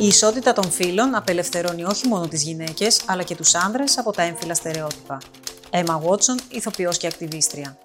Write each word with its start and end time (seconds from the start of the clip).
Η 0.00 0.06
ισότητα 0.06 0.52
των 0.52 0.70
φύλων 0.70 1.14
απελευθερώνει 1.14 1.84
όχι 1.84 2.08
μόνο 2.08 2.28
τις 2.28 2.42
γυναίκες, 2.42 3.00
αλλά 3.06 3.22
και 3.22 3.34
τους 3.34 3.54
άνδρες 3.54 3.98
από 3.98 4.12
τα 4.12 4.22
έμφυλα 4.22 4.54
στερεότυπα. 4.54 5.18
Emma 5.70 6.00
Watson, 6.00 6.42
ηθοποιός 6.48 6.96
και 6.96 7.06
ακτιβίστρια. 7.06 7.78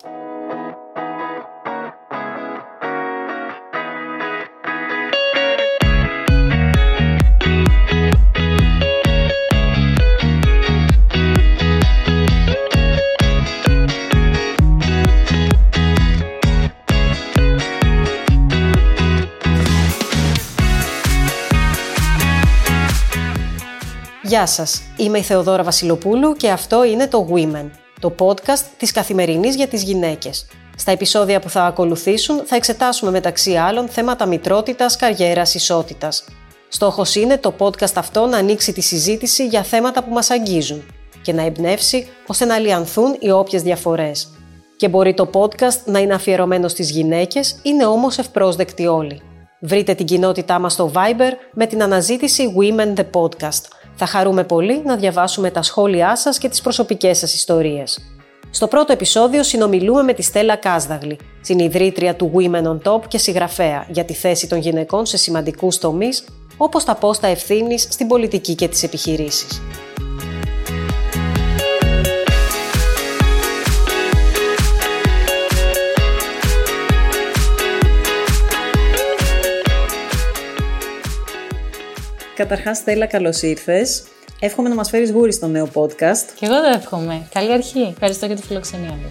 Γεια 24.27 24.45
σας, 24.45 24.81
είμαι 24.97 25.17
η 25.17 25.21
Θεοδόρα 25.21 25.63
Βασιλοπούλου 25.63 26.33
και 26.33 26.49
αυτό 26.49 26.83
είναι 26.83 27.07
το 27.07 27.27
Women, 27.33 27.69
το 27.99 28.15
podcast 28.19 28.63
της 28.77 28.91
Καθημερινής 28.91 29.55
για 29.55 29.67
τις 29.67 29.83
γυναίκες. 29.83 30.45
Στα 30.75 30.91
επεισόδια 30.91 31.39
που 31.39 31.49
θα 31.49 31.63
ακολουθήσουν 31.63 32.41
θα 32.45 32.55
εξετάσουμε 32.55 33.11
μεταξύ 33.11 33.55
άλλων 33.55 33.87
θέματα 33.87 34.25
μητρότητας, 34.25 34.95
καριέρας, 34.95 35.55
ισότητας. 35.55 36.25
Στόχος 36.67 37.15
είναι 37.15 37.37
το 37.37 37.53
podcast 37.59 37.93
αυτό 37.95 38.25
να 38.25 38.37
ανοίξει 38.37 38.73
τη 38.73 38.81
συζήτηση 38.81 39.47
για 39.47 39.63
θέματα 39.63 40.03
που 40.03 40.13
μας 40.13 40.29
αγγίζουν 40.29 40.85
και 41.21 41.33
να 41.33 41.41
εμπνεύσει 41.41 42.07
ώστε 42.27 42.45
να 42.45 42.59
λιανθούν 42.59 43.15
οι 43.19 43.31
όποιες 43.31 43.61
διαφορές. 43.61 44.29
Και 44.77 44.87
μπορεί 44.87 45.13
το 45.13 45.29
podcast 45.33 45.83
να 45.85 45.99
είναι 45.99 46.13
αφιερωμένο 46.13 46.67
στις 46.67 46.89
γυναίκες, 46.89 47.59
είναι 47.61 47.85
όμως 47.85 48.17
ευπρόσδεκτοι 48.17 48.87
όλοι. 48.87 49.21
Βρείτε 49.59 49.93
την 49.93 50.05
κοινότητά 50.05 50.59
μας 50.59 50.73
στο 50.73 50.91
Viber 50.95 51.31
με 51.53 51.65
την 51.65 51.83
αναζήτηση 51.83 52.53
Women 52.57 52.99
The 52.99 53.05
Podcast– 53.11 53.61
θα 53.95 54.05
χαρούμε 54.05 54.43
πολύ 54.43 54.81
να 54.85 54.95
διαβάσουμε 54.95 55.51
τα 55.51 55.61
σχόλιά 55.61 56.15
σας 56.15 56.37
και 56.37 56.49
τις 56.49 56.61
προσωπικές 56.61 57.17
σας 57.17 57.33
ιστορίες. 57.33 57.99
Στο 58.49 58.67
πρώτο 58.67 58.93
επεισόδιο 58.93 59.43
συνομιλούμε 59.43 60.03
με 60.03 60.13
τη 60.13 60.21
Στέλλα 60.21 60.55
Κάσδαγλη, 60.55 61.17
συνειδρήτρια 61.41 62.15
του 62.15 62.31
Women 62.35 62.63
on 62.63 62.77
Top 62.91 63.01
και 63.07 63.17
συγγραφέα 63.17 63.85
για 63.89 64.05
τη 64.05 64.13
θέση 64.13 64.47
των 64.47 64.59
γυναικών 64.59 65.05
σε 65.05 65.17
σημαντικούς 65.17 65.77
τομείς, 65.77 66.25
όπως 66.57 66.83
τα 66.83 66.95
πόστα 66.95 67.27
ευθύνης 67.27 67.87
στην 67.89 68.07
πολιτική 68.07 68.55
και 68.55 68.67
τις 68.67 68.83
επιχειρήσεις. 68.83 69.61
Καταρχάς, 82.35 82.77
Στέλλα, 82.77 83.05
καλώς 83.05 83.41
ήρθες. 83.41 84.03
Εύχομαι 84.39 84.69
να 84.69 84.75
μας 84.75 84.89
φέρεις 84.89 85.11
γούρι 85.11 85.31
στο 85.31 85.47
νέο 85.47 85.69
podcast. 85.73 86.25
Και 86.39 86.45
εγώ 86.45 86.61
το 86.61 86.71
εύχομαι. 86.75 87.27
Καλή 87.33 87.53
αρχή. 87.53 87.87
Ευχαριστώ 87.91 88.25
για 88.25 88.35
τη 88.35 88.41
φιλοξενία 88.41 88.89
μου. 88.89 89.09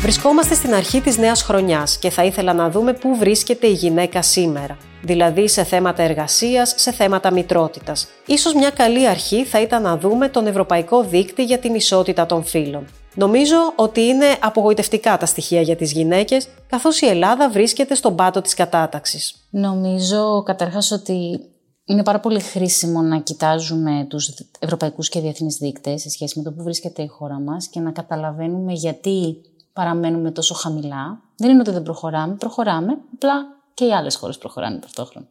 Βρισκόμαστε 0.00 0.54
στην 0.54 0.74
αρχή 0.74 1.00
της 1.00 1.18
νέας 1.18 1.42
χρονιάς 1.42 1.98
και 1.98 2.10
θα 2.10 2.24
ήθελα 2.24 2.52
να 2.52 2.70
δούμε 2.70 2.92
πού 2.92 3.16
βρίσκεται 3.16 3.66
η 3.66 3.72
γυναίκα 3.72 4.22
σήμερα. 4.22 4.76
Δηλαδή 5.02 5.48
σε 5.48 5.64
θέματα 5.64 6.02
εργασίας, 6.02 6.74
σε 6.76 6.92
θέματα 6.92 7.32
μητρότητας. 7.32 8.08
Ίσως 8.26 8.54
μια 8.54 8.70
καλή 8.70 9.06
αρχή 9.08 9.44
θα 9.44 9.60
ήταν 9.60 9.82
να 9.82 9.96
δούμε 9.96 10.28
τον 10.28 10.46
Ευρωπαϊκό 10.46 11.02
Δίκτυ 11.02 11.44
για 11.44 11.58
την 11.58 11.74
Ισότητα 11.74 12.26
των 12.26 12.44
Φύλων. 12.44 12.86
Νομίζω 13.14 13.56
ότι 13.76 14.00
είναι 14.00 14.26
απογοητευτικά 14.40 15.16
τα 15.18 15.26
στοιχεία 15.26 15.60
για 15.60 15.76
τις 15.76 15.92
γυναίκες, 15.92 16.48
καθώς 16.66 17.00
η 17.00 17.06
Ελλάδα 17.06 17.50
βρίσκεται 17.50 17.94
στον 17.94 18.16
πάτο 18.16 18.40
της 18.42 18.54
κατάταξης. 18.54 19.34
Νομίζω 19.50 20.42
καταρχάς 20.42 20.90
ότι 20.90 21.40
είναι 21.84 22.02
πάρα 22.02 22.20
πολύ 22.20 22.40
χρήσιμο 22.40 23.00
να 23.00 23.18
κοιτάζουμε 23.18 24.06
τους 24.08 24.34
ευρωπαϊκούς 24.58 25.08
και 25.08 25.20
διεθνείς 25.20 25.56
δείκτες 25.56 26.00
σε 26.00 26.10
σχέση 26.10 26.38
με 26.38 26.44
το 26.44 26.52
που 26.52 26.62
βρίσκεται 26.62 27.02
η 27.02 27.06
χώρα 27.06 27.40
μας 27.40 27.68
και 27.68 27.80
να 27.80 27.90
καταλαβαίνουμε 27.90 28.72
γιατί 28.72 29.40
παραμένουμε 29.72 30.30
τόσο 30.30 30.54
χαμηλά. 30.54 31.20
Δεν 31.36 31.50
είναι 31.50 31.60
ότι 31.60 31.70
δεν 31.70 31.82
προχωράμε, 31.82 32.34
προχωράμε, 32.34 32.98
απλά 33.14 33.32
και 33.74 33.84
οι 33.84 33.92
άλλες 33.92 34.16
χώρες 34.16 34.38
προχωράνε 34.38 34.78
ταυτόχρονα. 34.78 35.26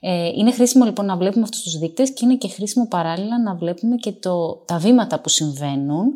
Ε, 0.00 0.26
είναι 0.26 0.52
χρήσιμο 0.52 0.84
λοιπόν 0.84 1.06
να 1.06 1.16
βλέπουμε 1.16 1.42
αυτούς 1.42 1.62
τους 1.62 1.78
δείκτες 1.78 2.12
και 2.12 2.24
είναι 2.24 2.36
και 2.36 2.48
χρήσιμο 2.48 2.86
παράλληλα 2.86 3.42
να 3.42 3.54
βλέπουμε 3.54 3.96
και 3.96 4.12
το, 4.12 4.54
τα 4.54 4.78
βήματα 4.78 5.20
που 5.20 5.28
συμβαίνουν 5.28 6.12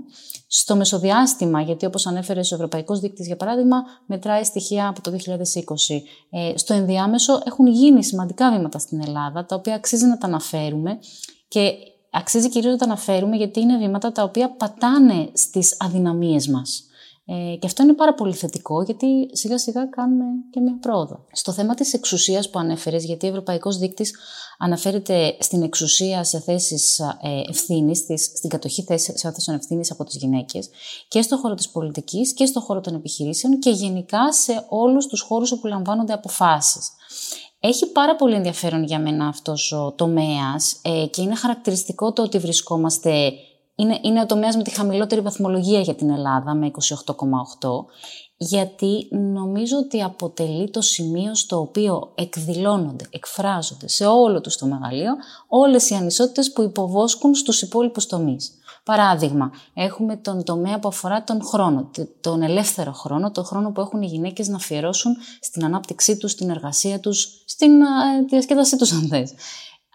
στο 0.47 0.77
μεσοδιάστημα, 0.77 1.61
γιατί 1.61 1.87
όπως 1.87 2.07
ανέφερες 2.07 2.53
ο 2.53 2.55
Ευρωπαϊκός 2.55 3.01
Δείκτης 3.01 3.27
για 3.27 3.37
παράδειγμα, 3.37 3.83
μετράει 4.07 4.45
στοιχεία 4.45 4.89
από 4.89 5.01
το 5.01 5.11
2020. 5.11 5.17
Ε, 6.31 6.53
στο 6.57 6.75
ενδιάμεσο 6.75 7.43
έχουν 7.45 7.67
γίνει 7.67 8.05
σημαντικά 8.05 8.51
βήματα 8.51 8.79
στην 8.79 9.01
Ελλάδα, 9.07 9.45
τα 9.47 9.57
οποία 9.57 9.75
αξίζει 9.75 10.07
να 10.07 10.19
τα 10.19 10.27
αναφέρουμε 10.27 10.99
και 11.49 11.73
αξίζει 12.11 12.49
κυρίως 12.49 12.73
να 12.73 12.79
τα 12.79 12.85
αναφέρουμε 12.85 13.37
γιατί 13.37 13.61
είναι 13.61 13.77
βήματα 13.77 14.13
τα 14.13 14.23
οποία 14.23 14.51
πατάνε 14.51 15.29
στις 15.33 15.77
αδυναμίες 15.79 16.49
μας. 16.49 16.85
Ε, 17.27 17.57
και 17.57 17.67
αυτό 17.67 17.83
είναι 17.83 17.93
πάρα 17.93 18.15
πολύ 18.15 18.35
θετικό 18.35 18.83
γιατί 18.83 19.29
σιγά 19.33 19.59
σιγά 19.59 19.87
κάνουμε 19.87 20.25
και 20.51 20.61
μια 20.61 20.79
πρόοδο. 20.81 21.25
Στο 21.33 21.53
θέμα 21.53 21.75
της 21.75 21.93
εξουσίας 21.93 22.51
που 22.51 22.59
ανέφερες, 22.59 23.05
γιατί 23.05 23.27
ο 23.27 23.29
Ευρωπαϊκός 23.29 23.79
Δείκτης 23.79 24.15
αναφέρεται 24.59 25.37
στην 25.41 25.63
εξουσία 25.63 26.25
σε 26.25 26.41
θέσεις 26.41 26.99
ε, 26.99 27.09
ευθύνης, 27.49 27.99
στην 28.37 28.51
κατοχή 28.51 28.83
θέσεων 28.83 29.57
ευθύνης 29.57 29.91
από 29.91 30.05
τις 30.05 30.17
γυναίκες 30.17 30.71
και 31.09 31.23
στον 31.23 31.39
χώρο 31.39 31.55
της 31.55 31.69
πολιτικής 31.69 32.35
και 32.35 32.47
στον 32.47 32.63
χώρο 32.63 32.81
των 32.81 32.95
επιχειρήσεων 32.95 33.59
και 33.59 33.71
γενικά 33.71 34.33
σε 34.33 34.65
όλους 34.69 35.07
τους 35.07 35.21
χώρους 35.21 35.53
όπου 35.53 35.67
λαμβάνονται 35.67 36.13
αποφάσεις. 36.13 36.91
Έχει 37.61 37.87
πάρα 37.87 38.17
πολύ 38.17 38.35
ενδιαφέρον 38.35 38.85
για 38.85 38.99
μένα 38.99 39.27
αυτός 39.27 39.73
ο 39.73 39.93
τομέας 39.93 40.81
ε, 40.83 41.07
και 41.07 41.23
είναι 41.23 41.35
χαρακτηριστικό 41.35 42.13
το 42.13 42.23
ότι 42.23 42.39
βρισκόμαστε 42.39 43.33
είναι, 43.75 43.99
είναι 44.03 44.21
ο 44.21 44.27
τομέας 44.27 44.57
με 44.57 44.63
τη 44.63 44.71
χαμηλότερη 44.71 45.21
βαθμολογία 45.21 45.81
για 45.81 45.95
την 45.95 46.11
Ελλάδα 46.11 46.55
με 46.55 46.71
28,8 47.07 47.69
γιατί 48.37 49.09
νομίζω 49.11 49.77
ότι 49.77 50.03
αποτελεί 50.03 50.71
το 50.71 50.81
σημείο 50.81 51.35
στο 51.35 51.61
οποίο 51.61 52.13
εκδηλώνονται, 52.15 53.07
εκφράζονται 53.11 53.89
σε 53.89 54.07
όλο 54.07 54.41
τους 54.41 54.57
το 54.57 54.67
μεγαλείο 54.67 55.13
όλες 55.49 55.91
οι 55.91 55.95
ανισότητες 55.95 56.53
που 56.53 56.63
υποβόσκουν 56.63 57.35
στους 57.35 57.63
υπόλοιπους 57.63 58.07
τομείς. 58.07 58.59
Παράδειγμα, 58.85 59.51
έχουμε 59.75 60.17
τον 60.17 60.45
τομέα 60.45 60.79
που 60.79 60.89
αφορά 60.89 61.25
τον 61.25 61.43
χρόνο, 61.43 61.91
τον 62.21 62.43
ελεύθερο 62.43 62.93
χρόνο, 62.93 63.31
τον 63.31 63.45
χρόνο 63.45 63.71
που 63.71 63.81
έχουν 63.81 64.03
οι 64.03 64.07
γυναίκες 64.07 64.49
να 64.49 64.57
αφιερώσουν 64.57 65.17
στην 65.41 65.65
ανάπτυξή 65.65 66.17
τους, 66.17 66.31
στην 66.31 66.51
εργασία 66.51 67.01
τους, 67.01 67.43
στην 67.45 67.81
ε, 67.81 67.85
διασκέδασή 68.29 68.77
τους 68.77 68.93
αν 68.93 69.09
θες. 69.09 69.35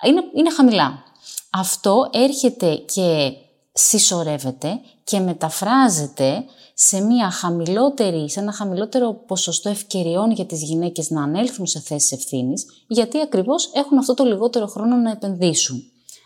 Είναι, 0.06 0.22
είναι 0.36 0.52
χαμηλά. 0.52 1.04
Αυτό 1.52 2.10
έρχεται 2.12 2.76
και 2.76 3.34
συσσωρεύεται 3.72 4.80
και 5.04 5.20
μεταφράζεται 5.20 6.44
σε, 6.74 7.02
μια 7.02 7.32
χαμηλότερη, 7.32 8.30
σε 8.30 8.40
ένα 8.40 8.52
χαμηλότερο 8.52 9.14
ποσοστό 9.14 9.70
ευκαιριών 9.70 10.32
για 10.32 10.46
τις 10.46 10.64
γυναίκες 10.64 11.10
να 11.10 11.24
ανέλθουν 11.24 11.66
σε 11.66 11.80
θέσεις 11.80 12.12
ευθύνης, 12.12 12.66
γιατί 12.88 13.22
ακριβώς 13.22 13.72
έχουν 13.74 13.98
αυτό 13.98 14.14
το 14.14 14.24
λιγότερο 14.24 14.68
χρόνο 14.68 14.96
να 14.96 15.12
επενδύσουν. 15.12 15.84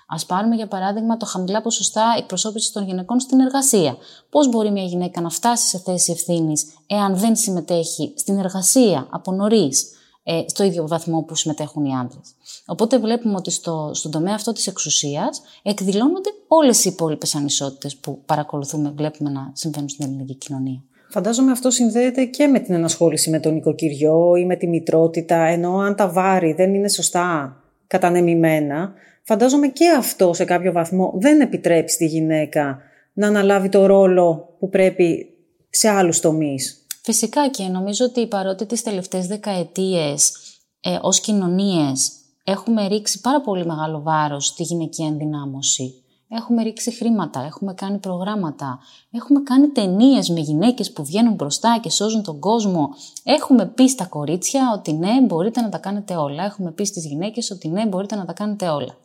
Α 0.08 0.26
πάρουμε 0.26 0.56
για 0.56 0.68
παράδειγμα 0.68 1.18
το 1.18 1.26
χαμηλά 1.26 1.62
ποσοστά 1.62 2.16
εκπροσώπησης 2.18 2.72
των 2.72 2.86
γυναικών 2.86 3.20
στην 3.20 3.40
εργασία. 3.40 3.98
Πώς 4.30 4.50
μπορεί 4.50 4.72
μια 4.72 4.84
γυναίκα 4.84 5.22
να 5.22 5.30
φτάσει 5.30 5.68
σε 5.68 5.78
θέση 5.78 6.12
ευθύνης 6.12 6.66
εάν 6.88 7.18
δεν 7.18 7.36
συμμετέχει 7.36 8.14
στην 8.18 8.40
εργασία 8.40 9.08
από 9.10 9.32
νωρίς, 9.32 9.90
ε, 10.24 10.42
στο 10.46 10.64
ίδιο 10.64 10.88
βαθμό 10.88 11.22
που 11.22 11.36
συμμετέχουν 11.36 11.86
οι 11.86 11.96
άντρες. 11.96 12.36
Οπότε 12.66 13.00
βλέπουμε 13.00 13.36
ότι 13.36 13.52
στο, 13.52 13.92
στον 13.94 14.12
τομέα 14.12 14.34
αυτό 14.34 14.54
της 14.54 14.68
εξουσίας 14.68 15.42
εκδηλώνονται 15.64 16.30
όλες 16.48 16.86
οι 16.86 16.90
υπόλοιπες 16.90 17.36
ανισότητες 17.36 17.96
που 17.96 18.22
παρακολουθούμε, 18.26 18.94
βλέπουμε 18.96 19.30
να 19.30 19.52
συμβαίνουν 19.54 19.90
στην 19.90 20.06
ελληνική 20.06 20.36
κοινωνία. 20.36 20.84
Φαντάζομαι 21.10 21.52
αυτό 21.52 21.70
συνδέεται 21.70 22.26
και 22.26 22.48
με 22.48 22.60
την 22.60 22.74
ενασχόληση 22.74 23.30
με 23.30 23.40
τον 23.40 23.56
οικοκυριό 23.56 24.36
ή 24.36 24.46
με 24.46 24.56
τη 24.56 24.68
μητρότητα, 24.68 25.44
ενώ 25.44 25.78
αν 25.78 25.96
τα 25.96 26.10
βάρη 26.10 26.54
δεν 26.54 26.74
είναι 26.74 26.90
σωστά 26.90 27.58
κατανεμημένα, 27.88 28.94
φαντάζομαι 29.24 29.68
και 29.68 29.90
αυτό 29.98 30.34
σε 30.34 30.46
κάποιο 30.46 30.72
βαθμό 30.72 31.14
δεν 31.16 31.42
επιτρέπει 31.42 31.92
στη 31.92 32.06
γυναίκα 32.06 32.80
να 33.14 33.28
αναλάβει 33.28 33.70
το 33.70 33.86
ρόλο 33.86 34.56
που 34.60 34.70
πρέπει 34.70 35.28
σε 35.70 35.90
άλλους 35.90 36.20
τομείς. 36.20 36.83
Φυσικά 37.06 37.50
και 37.50 37.64
νομίζω 37.64 38.06
ότι 38.06 38.28
παρότι 38.28 38.66
τις 38.66 38.82
τελευταίες 38.82 39.28
δεκαετίες 39.28 40.34
ε, 40.80 41.00
ως 41.02 41.20
κοινωνίες 41.20 42.12
έχουμε 42.44 42.88
ρίξει 42.88 43.22
πάρα 43.22 43.42
πολύ 43.42 43.66
μεγάλο 43.66 44.02
βάρος 44.02 44.46
στη 44.46 44.64
γυναική 44.64 45.04
ενδυνάμωση. 45.04 46.04
Έχουμε 46.30 46.64
ρίξει 46.64 46.92
χρήματα, 46.92 47.44
έχουμε 47.44 47.74
κάνει 47.74 47.98
προγράμματα, 47.98 48.80
έχουμε 49.12 49.42
κάνει 49.42 49.68
ταινίες 49.68 50.30
με 50.30 50.40
γυναίκες 50.40 50.92
που 50.92 51.06
βγαίνουν 51.06 51.34
μπροστά 51.34 51.80
και 51.82 51.90
σώζουν 51.90 52.24
τον 52.24 52.40
κόσμο. 52.40 52.90
Έχουμε 53.24 53.66
πει 53.66 53.88
στα 53.88 54.06
κορίτσια 54.06 54.72
ότι 54.76 54.94
ναι, 54.94 55.22
μπορείτε 55.22 55.62
να 55.62 55.70
τα 55.70 55.78
κάνετε 55.78 56.16
όλα. 56.16 56.44
Έχουμε 56.44 56.72
πει 56.72 56.86
στις 56.86 57.06
γυναίκες 57.06 57.52
ότι 57.52 57.68
ναι, 57.68 57.86
μπορείτε 57.86 58.16
να 58.16 58.26
τα 58.26 58.34
κάνετε 58.34 58.70
όλα. 58.70 58.98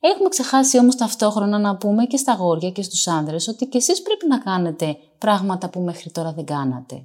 Έχουμε 0.00 0.28
ξεχάσει 0.28 0.78
όμως 0.78 0.96
ταυτόχρονα 0.96 1.58
να 1.58 1.76
πούμε 1.76 2.04
και 2.04 2.16
στα 2.16 2.32
αγόρια 2.32 2.70
και 2.70 2.82
στους 2.82 3.06
άνδρες 3.06 3.48
ότι 3.48 3.66
και 3.66 3.76
εσείς 3.78 4.02
πρέπει 4.02 4.26
να 4.26 4.38
κάνετε 4.38 4.96
πράγματα 5.18 5.68
που 5.70 5.80
μέχρι 5.80 6.10
τώρα 6.10 6.32
δεν 6.32 6.44
κάνατε. 6.44 7.04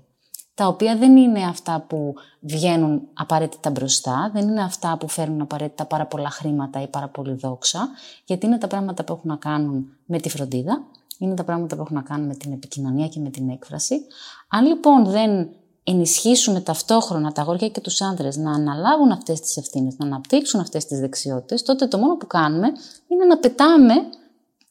Τα 0.55 0.67
οποία 0.67 0.97
δεν 0.97 1.17
είναι 1.17 1.43
αυτά 1.43 1.85
που 1.87 2.13
βγαίνουν 2.39 3.01
απαραίτητα 3.13 3.69
μπροστά, 3.69 4.29
δεν 4.33 4.47
είναι 4.47 4.63
αυτά 4.63 4.97
που 4.97 5.07
φέρνουν 5.07 5.41
απαραίτητα 5.41 5.85
πάρα 5.85 6.05
πολλά 6.05 6.29
χρήματα 6.29 6.81
ή 6.81 6.87
πάρα 6.87 7.07
πολύ 7.07 7.33
δόξα, 7.33 7.89
γιατί 8.25 8.45
είναι 8.45 8.57
τα 8.57 8.67
πράγματα 8.67 9.03
που 9.03 9.13
έχουν 9.13 9.29
να 9.29 9.35
κάνουν 9.35 9.87
με 10.05 10.19
τη 10.19 10.29
φροντίδα, 10.29 10.83
είναι 11.17 11.33
τα 11.33 11.43
πράγματα 11.43 11.75
που 11.75 11.81
έχουν 11.81 11.95
να 11.95 12.01
κάνουν 12.01 12.27
με 12.27 12.35
την 12.35 12.51
επικοινωνία 12.51 13.07
και 13.07 13.19
με 13.19 13.29
την 13.29 13.49
έκφραση. 13.49 14.01
Αν 14.47 14.65
λοιπόν 14.65 15.05
δεν 15.05 15.49
ενισχύσουμε 15.83 16.61
ταυτόχρονα 16.61 17.31
τα 17.31 17.41
αγόρια 17.41 17.69
και 17.69 17.79
τους 17.79 18.01
άντρες 18.01 18.37
να 18.37 18.51
αναλάβουν 18.51 19.11
αυτές 19.11 19.39
τις 19.39 19.57
ευθύνες, 19.57 19.97
να 19.97 20.05
αναπτύξουν 20.05 20.59
αυτές 20.59 20.85
τις 20.85 20.99
δεξιότητες, 20.99 21.63
τότε 21.63 21.87
το 21.87 21.97
μόνο 21.97 22.15
που 22.15 22.27
κάνουμε 22.27 22.67
είναι 23.07 23.25
να 23.25 23.37
πετάμε 23.37 23.93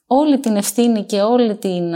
όλη 0.07 0.39
την 0.39 0.57
ευθύνη 0.57 1.05
και 1.05 1.21
όλη 1.21 1.55
την 1.55 1.95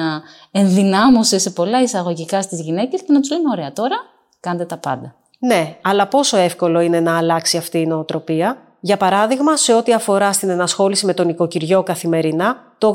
ενδυνάμωση 0.50 1.38
σε 1.38 1.50
πολλά 1.50 1.82
εισαγωγικά 1.82 2.42
στις 2.42 2.60
γυναίκες 2.60 3.00
και 3.00 3.12
να 3.12 3.20
τους 3.20 3.30
λέμε 3.30 3.50
ωραία 3.50 3.72
τώρα 3.72 3.96
κάντε 4.40 4.64
τα 4.64 4.76
πάντα. 4.76 5.14
Ναι, 5.38 5.76
αλλά 5.82 6.06
πόσο 6.06 6.36
εύκολο 6.36 6.80
είναι 6.80 7.00
να 7.00 7.16
αλλάξει 7.16 7.56
αυτή 7.56 7.78
η 7.78 7.86
νοοτροπία. 7.86 8.56
Για 8.80 8.96
παράδειγμα, 8.96 9.56
σε 9.56 9.74
ό,τι 9.74 9.92
αφορά 9.92 10.32
στην 10.32 10.48
ενασχόληση 10.48 11.06
με 11.06 11.14
τον 11.14 11.28
οικοκυριό 11.28 11.82
καθημερινά, 11.82 12.56
το 12.78 12.94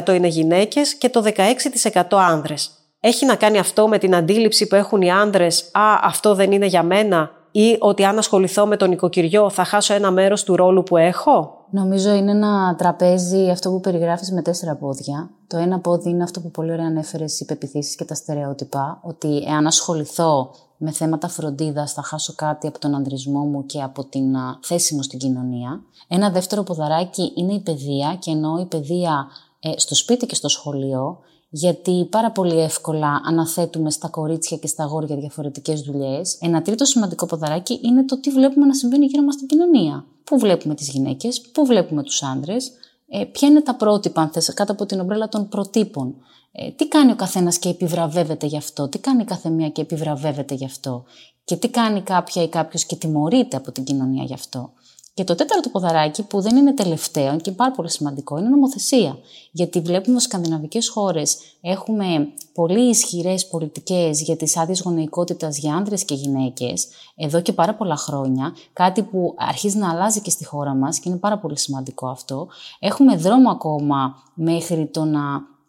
85% 0.00 0.14
είναι 0.14 0.26
γυναίκες 0.26 0.94
και 0.94 1.08
το 1.08 1.22
16% 1.22 2.02
άνδρες. 2.10 2.70
Έχει 3.00 3.26
να 3.26 3.34
κάνει 3.34 3.58
αυτό 3.58 3.88
με 3.88 3.98
την 3.98 4.14
αντίληψη 4.14 4.66
που 4.66 4.74
έχουν 4.74 5.00
οι 5.00 5.10
άνδρες 5.10 5.62
«Α, 5.72 5.98
αυτό 6.02 6.34
δεν 6.34 6.52
είναι 6.52 6.66
για 6.66 6.82
μένα» 6.82 7.30
ή 7.50 7.76
ότι 7.78 8.04
αν 8.04 8.18
ασχοληθώ 8.18 8.66
με 8.66 8.76
τον 8.76 8.92
οικοκυριό 8.92 9.50
θα 9.50 9.64
χάσω 9.64 9.94
ένα 9.94 10.10
μέρος 10.10 10.44
του 10.44 10.56
ρόλου 10.56 10.82
που 10.82 10.96
έχω. 10.96 11.59
Νομίζω 11.70 12.10
είναι 12.14 12.30
ένα 12.30 12.74
τραπέζι 12.78 13.50
αυτό 13.50 13.70
που 13.70 13.80
περιγράφεις 13.80 14.32
με 14.32 14.42
τέσσερα 14.42 14.74
πόδια. 14.74 15.30
Το 15.46 15.56
ένα 15.56 15.78
πόδι 15.78 16.10
είναι 16.10 16.22
αυτό 16.22 16.40
που 16.40 16.50
πολύ 16.50 16.72
ωραία 16.72 16.86
ανέφερες 16.86 17.40
οι 17.40 17.44
πεπιθήσεις 17.44 17.94
και 17.94 18.04
τα 18.04 18.14
στερεότυπα, 18.14 19.00
ότι 19.02 19.44
εάν 19.48 19.66
ασχοληθώ 19.66 20.50
με 20.76 20.90
θέματα 20.90 21.28
φροντίδας 21.28 21.92
θα 21.92 22.02
χάσω 22.02 22.32
κάτι 22.36 22.66
από 22.66 22.78
τον 22.78 22.94
ανδρισμό 22.94 23.40
μου 23.40 23.66
και 23.66 23.82
από 23.82 24.04
την 24.04 24.36
θέση 24.60 24.94
μου 24.94 25.02
στην 25.02 25.18
κοινωνία. 25.18 25.80
Ένα 26.08 26.30
δεύτερο 26.30 26.62
ποδαράκι 26.62 27.32
είναι 27.36 27.52
η 27.52 27.60
παιδεία 27.60 28.16
και 28.18 28.30
ενώ 28.30 28.58
η 28.60 28.64
παιδεία 28.64 29.26
ε, 29.60 29.72
στο 29.76 29.94
σπίτι 29.94 30.26
και 30.26 30.34
στο 30.34 30.48
σχολείο 30.48 31.18
γιατί 31.50 32.06
πάρα 32.10 32.30
πολύ 32.30 32.60
εύκολα 32.60 33.20
αναθέτουμε 33.24 33.90
στα 33.90 34.08
κορίτσια 34.08 34.56
και 34.56 34.66
στα 34.66 34.84
αγόρια 34.84 35.16
διαφορετικές 35.16 35.80
δουλειές. 35.80 36.38
Ένα 36.40 36.62
τρίτο 36.62 36.84
σημαντικό 36.84 37.26
ποδαράκι 37.26 37.80
είναι 37.82 38.04
το 38.04 38.20
τι 38.20 38.30
βλέπουμε 38.30 38.66
να 38.66 38.74
συμβαίνει 38.74 39.06
γύρω 39.06 39.22
μας 39.22 39.34
στην 39.34 39.46
κοινωνία. 39.46 40.04
Πού 40.24 40.38
βλέπουμε 40.38 40.74
τις 40.74 40.88
γυναίκες, 40.88 41.40
πού 41.40 41.66
βλέπουμε 41.66 42.02
τους 42.02 42.22
άντρες, 42.22 42.72
ε, 43.08 43.24
ποια 43.24 43.48
είναι 43.48 43.60
τα 43.60 43.74
πρότυπα, 43.74 44.20
αν 44.20 44.28
θες, 44.28 44.54
κάτω 44.54 44.72
από 44.72 44.86
την 44.86 45.00
ομπρέλα 45.00 45.28
των 45.28 45.48
προτύπων. 45.48 46.14
Ε, 46.52 46.70
τι 46.70 46.88
κάνει 46.88 47.12
ο 47.12 47.16
καθένας 47.16 47.58
και 47.58 47.68
επιβραβεύεται 47.68 48.46
γι' 48.46 48.56
αυτό, 48.56 48.88
τι 48.88 48.98
κάνει 48.98 49.22
η 49.22 49.24
καθεμία 49.24 49.68
και 49.68 49.80
επιβραβεύεται 49.80 50.54
γι' 50.54 50.64
αυτό. 50.64 51.04
Και 51.44 51.56
τι 51.56 51.68
κάνει 51.68 52.00
κάποια 52.00 52.42
ή 52.42 52.48
κάποιος 52.48 52.84
και 52.84 52.96
τιμωρείται 52.96 53.56
από 53.56 53.72
την 53.72 53.84
κοινωνία 53.84 54.24
γι' 54.24 54.34
αυτό. 54.34 54.72
Και 55.20 55.26
το 55.26 55.34
τέταρτο 55.34 55.68
ποδαράκι, 55.68 56.22
που 56.22 56.40
δεν 56.40 56.56
είναι 56.56 56.74
τελευταίο 56.74 57.36
και 57.36 57.52
πάρα 57.52 57.70
πολύ 57.70 57.90
σημαντικό, 57.90 58.38
είναι 58.38 58.48
νομοθεσία. 58.48 59.18
Γιατί 59.50 59.80
βλέπουμε 59.80 60.14
ότι 60.14 60.24
σκανδιναβικές 60.24 60.88
χώρες 60.88 61.38
έχουμε 61.60 62.28
πολύ 62.54 62.88
ισχυρές 62.88 63.48
πολιτικές 63.48 64.22
για 64.22 64.36
τις 64.36 64.56
άδειες 64.56 64.80
γονεϊκότητας 64.80 65.58
για 65.58 65.74
άντρε 65.74 65.96
και 65.96 66.14
γυναίκες 66.14 66.88
εδώ 67.16 67.40
και 67.40 67.52
πάρα 67.52 67.74
πολλά 67.74 67.96
χρόνια. 67.96 68.54
Κάτι 68.72 69.02
που 69.02 69.34
αρχίζει 69.38 69.78
να 69.78 69.90
αλλάζει 69.90 70.20
και 70.20 70.30
στη 70.30 70.44
χώρα 70.44 70.74
μας 70.74 70.98
και 70.98 71.08
είναι 71.08 71.18
πάρα 71.18 71.38
πολύ 71.38 71.58
σημαντικό 71.58 72.08
αυτό. 72.08 72.48
Έχουμε 72.78 73.16
δρόμο 73.16 73.50
ακόμα 73.50 74.14
μέχρι 74.34 74.86
το 74.86 75.04
να 75.04 75.20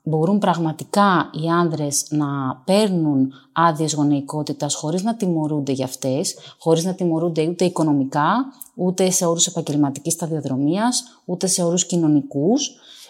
μπορούν 0.03 0.39
πραγματικά 0.39 1.29
οι 1.43 1.47
άνδρες 1.47 2.05
να 2.09 2.61
παίρνουν 2.65 3.33
άδειες 3.51 3.93
γονεϊκότητας 3.93 4.75
χωρίς 4.75 5.03
να 5.03 5.15
τιμωρούνται 5.15 5.71
για 5.71 5.85
αυτές, 5.85 6.35
χωρίς 6.59 6.85
να 6.85 6.93
τιμωρούνται 6.93 7.47
ούτε 7.47 7.65
οικονομικά, 7.65 8.45
ούτε 8.75 9.09
σε 9.09 9.25
όρους 9.25 9.47
επαγγελματικής 9.47 10.13
σταδιοδρομίας, 10.13 11.03
ούτε 11.25 11.47
σε 11.47 11.63
όρους 11.63 11.85
κοινωνικούς. 11.85 12.69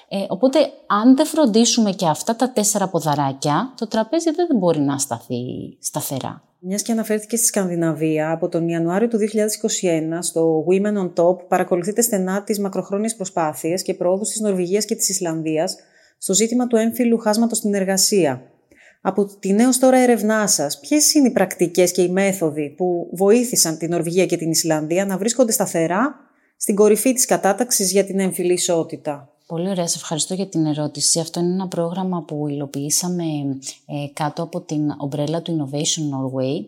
Ε, 0.10 0.26
οπότε, 0.28 0.60
αν 0.88 1.16
δεν 1.16 1.26
φροντίσουμε 1.26 1.92
και 1.92 2.08
αυτά 2.08 2.36
τα 2.36 2.52
τέσσερα 2.52 2.88
ποδαράκια, 2.88 3.74
το 3.78 3.88
τραπέζι 3.88 4.32
δεν 4.32 4.58
μπορεί 4.58 4.80
να 4.80 4.98
σταθεί 4.98 5.78
σταθερά. 5.80 6.44
Μιας 6.64 6.82
και 6.82 6.92
αναφέρθηκε 6.92 7.36
στη 7.36 7.46
Σκανδιναβία, 7.46 8.32
από 8.32 8.50
τον 8.50 8.68
Ιανουάριο 8.68 9.08
του 9.08 9.18
2021 9.18 10.18
στο 10.20 10.66
Women 10.68 10.98
on 10.98 11.14
Top 11.14 11.48
παρακολουθείτε 11.48 12.02
στενά 12.02 12.44
τις 12.44 12.60
μακροχρόνιες 12.60 13.16
προσπάθειες 13.16 13.82
και 13.82 13.94
πρόοδου 13.94 14.24
της 14.24 14.40
Νορβηγίας 14.40 14.86
και 14.86 14.96
της 14.96 15.10
Ισλανδίας 15.10 15.76
στο 16.22 16.34
ζήτημα 16.34 16.68
του 16.68 16.76
έμφυλου 16.76 17.18
χάσματος 17.18 17.58
στην 17.58 17.74
εργασία. 17.74 18.42
Από 19.02 19.26
την 19.40 19.60
έως 19.60 19.80
τώρα 19.80 19.98
έρευνά 19.98 20.48
σας, 20.48 20.80
ποιες 20.80 21.14
είναι 21.14 21.28
οι 21.28 21.32
πρακτικές 21.32 21.92
και 21.92 22.02
οι 22.02 22.10
μέθοδοι 22.10 22.70
που 22.70 23.10
βοήθησαν 23.14 23.78
την 23.78 23.90
Νορβηγία 23.90 24.26
και 24.26 24.38
την 24.38 24.52
Ισλανδία 24.52 25.06
να 25.06 25.18
βρίσκονται 25.18 25.52
σταθερά 25.52 26.16
στην 26.58 26.76
κορυφή 26.76 27.14
της 27.14 27.26
κατάταξης 27.26 27.92
για 27.92 28.06
την 28.06 28.20
έμφυλη 28.20 28.54
ισότητα; 28.54 29.30
Πολύ 29.48 29.70
ωραία, 29.70 29.88
σε 29.88 29.98
ευχαριστώ 29.98 30.34
για 30.34 30.48
την 30.48 30.66
ερώτηση. 30.66 31.20
Αυτό 31.20 31.40
είναι 31.40 31.54
ένα 31.54 31.68
πρόγραμμα 31.68 32.24
που 32.24 32.48
υλοποιήσαμε 32.48 33.24
ε, 33.86 34.08
κάτω 34.14 34.44
από 34.44 34.62
την 34.62 34.96
ομπρέλα 34.98 35.42
του 35.42 35.58
Innovation 35.58 36.16
Norway 36.16 36.66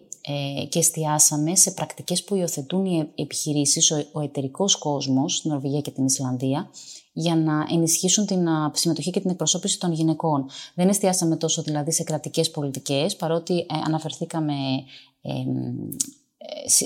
ε, 0.62 0.66
και 0.66 0.80
εστιάσαμε 0.80 1.56
σε 1.56 1.72
πρακτικές 1.72 2.24
που 2.24 2.36
υιοθετούν 2.36 2.86
οι 2.86 3.12
επιχειρήσεις, 3.16 3.92
ο, 3.92 4.06
ο 4.12 4.22
εταιρικός 4.22 4.76
κόσμος, 4.76 5.36
στην 5.36 5.52
Νορβηγία 5.52 5.82
και 5.82 5.92
την 5.92 6.06
Ισλανδία, 6.06 6.70
για 7.14 7.36
να 7.36 7.68
ενισχύσουν 7.72 8.26
την 8.26 8.48
συμμετοχή 8.72 9.12
και 9.12 9.20
την 9.20 9.30
εκπροσώπηση 9.30 9.80
των 9.80 9.92
γυναικών. 9.92 10.46
Δεν 10.76 10.90
εστιάσαμε 10.90 11.36
τόσο 11.36 11.62
δηλαδή 11.62 11.92
σε 11.92 12.04
κρατικές 12.04 12.52
πολιτικές, 12.52 13.16
παρότι 13.16 13.58
ε, 13.58 13.66
αναφερθήκαμε 13.86 14.54
ε, 15.22 15.32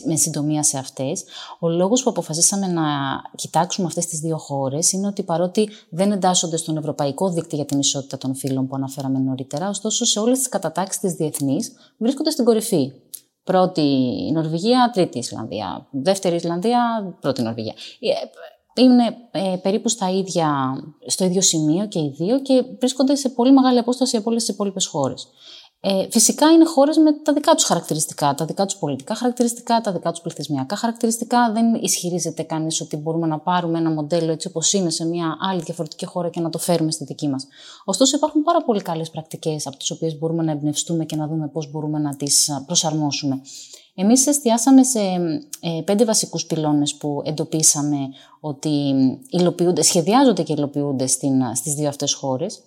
με 0.06 0.16
συντομία 0.16 0.64
σε 0.64 0.78
αυτές. 0.78 1.24
Ο 1.60 1.70
λόγος 1.70 2.04
που 2.04 2.10
αποφασίσαμε 2.10 2.68
να 2.68 2.84
κοιτάξουμε 3.36 3.88
αυτές 3.88 4.06
τις 4.06 4.20
δύο 4.20 4.38
χώρες 4.38 4.92
είναι 4.92 5.08
ότι 5.08 5.24
παρότι 5.24 5.70
δεν 5.90 6.12
εντάσσονται 6.12 6.58
στον 6.58 6.78
Ευρωπαϊκό 6.78 7.30
Δίκτυο 7.30 7.58
για 7.58 7.66
την 7.66 7.80
Ισότητα 7.80 8.18
των 8.18 8.36
Φύλων 8.36 8.68
που 8.68 8.76
αναφέραμε 8.76 9.20
νωρίτερα, 9.20 9.70
ωστόσο 9.70 10.06
σε 10.06 10.20
όλες 10.20 10.38
τις 10.38 10.50
κατατάξεις 10.50 11.02
της 11.02 11.14
διεθνής 11.14 11.74
βρίσκονται 11.98 12.30
στην 12.30 12.46
κορυφή. 12.46 12.92
Πρώτη 13.44 13.82
η 14.28 14.32
Νορβηγία, 14.32 14.90
τρίτη 14.94 15.18
η 15.18 15.20
Ισλανδία. 15.20 15.88
Δεύτερη 15.92 16.34
η 16.34 16.38
Ισλανδία, 16.38 16.80
πρώτη 17.22 17.42
η 17.42 17.44
Νορβηγία. 17.44 17.74
Ε, 18.78 18.82
είναι 18.82 19.18
ε, 19.32 19.56
περίπου 19.62 19.90
στα 19.90 20.10
ίδια, 20.10 20.76
στο 21.06 21.26
ίδιο 21.26 21.42
σημείο 21.42 21.88
και 21.88 22.00
οι 22.00 22.14
δύο 22.18 22.42
και 22.42 22.64
βρίσκονται 22.80 23.16
σε 23.16 23.30
πολύ 23.30 23.52
μεγάλη 23.52 23.80
απόσταση 23.80 24.18
από 24.18 24.30
όλες 24.30 24.44
τις 24.46 24.54
υπόλοιπες 24.54 24.86
χώρες. 24.86 25.28
Ε, 25.80 26.08
φυσικά 26.12 26.52
είναι 26.52 26.66
χώρες 26.66 26.98
με 26.98 27.12
τα 27.24 27.34
δικά 27.34 27.56
τους 27.56 27.64
χαρακτηριστικά, 27.64 28.36
τα 28.36 28.46
δικά 28.46 28.66
τους 28.66 28.76
πολιτικά 28.76 29.16
χαρακτηριστικά, 29.16 29.82
τα 29.82 29.92
δικά 29.92 30.12
τους 30.12 30.22
πληθυσμιακά 30.22 30.76
χαρακτηριστικά. 30.76 31.52
Δεν 31.52 31.74
ισχυρίζεται 31.74 32.44
κανείς 32.44 32.82
ότι 32.82 32.98
μπορούμε 32.98 33.28
να 33.28 33.40
πάρουμε 33.40 33.78
ένα 33.78 33.90
μοντέλο 33.90 34.32
έτσι 34.32 34.48
όπως 34.48 34.74
είναι 34.74 34.90
σε 34.90 35.06
μια 35.06 35.38
άλλη 35.50 35.62
διαφορετική 35.62 36.06
χώρα 36.06 36.30
και 36.30 36.40
να 36.40 36.50
το 36.50 36.58
φέρουμε 36.58 36.92
στη 36.92 37.04
δική 37.04 37.28
μας. 37.28 37.48
Ωστόσο, 37.86 38.16
υπάρχουν 38.18 38.44
πάρα 38.44 38.64
πολύ 38.64 38.82
καλές 38.82 39.10
πρακτικές 39.10 39.68
από 39.68 39.78
τις 39.78 39.92
οποίες 39.92 40.18
μπορούμε 40.18 40.44
να 40.44 40.52
εμπνευστούμε 40.52 41.06
και 41.06 41.16
να 41.16 41.28
δούμε 41.28 41.48
πώς 41.48 41.72
μπορούμε 41.72 42.00
να 42.00 42.16
τις 42.16 42.50
προσαρμόσουμε. 42.66 43.42
Εμείς 44.00 44.28
εστιάσαμε 44.28 44.84
σε 44.84 45.00
ε, 45.60 45.82
πέντε 45.86 46.06
βασικούς 46.06 46.46
πυλώνες 46.46 46.96
που 46.96 47.22
εντοπίσαμε 47.26 47.98
ότι 48.40 48.94
υλοποιούνται, 49.30 49.82
σχεδιάζονται 49.82 50.44
και 50.44 50.54
υλοποιούνται 50.54 51.08
στην, 51.08 51.56
στις 51.56 51.74
δύο 51.74 51.88
αυτές 51.88 52.14
χώρες. 52.14 52.60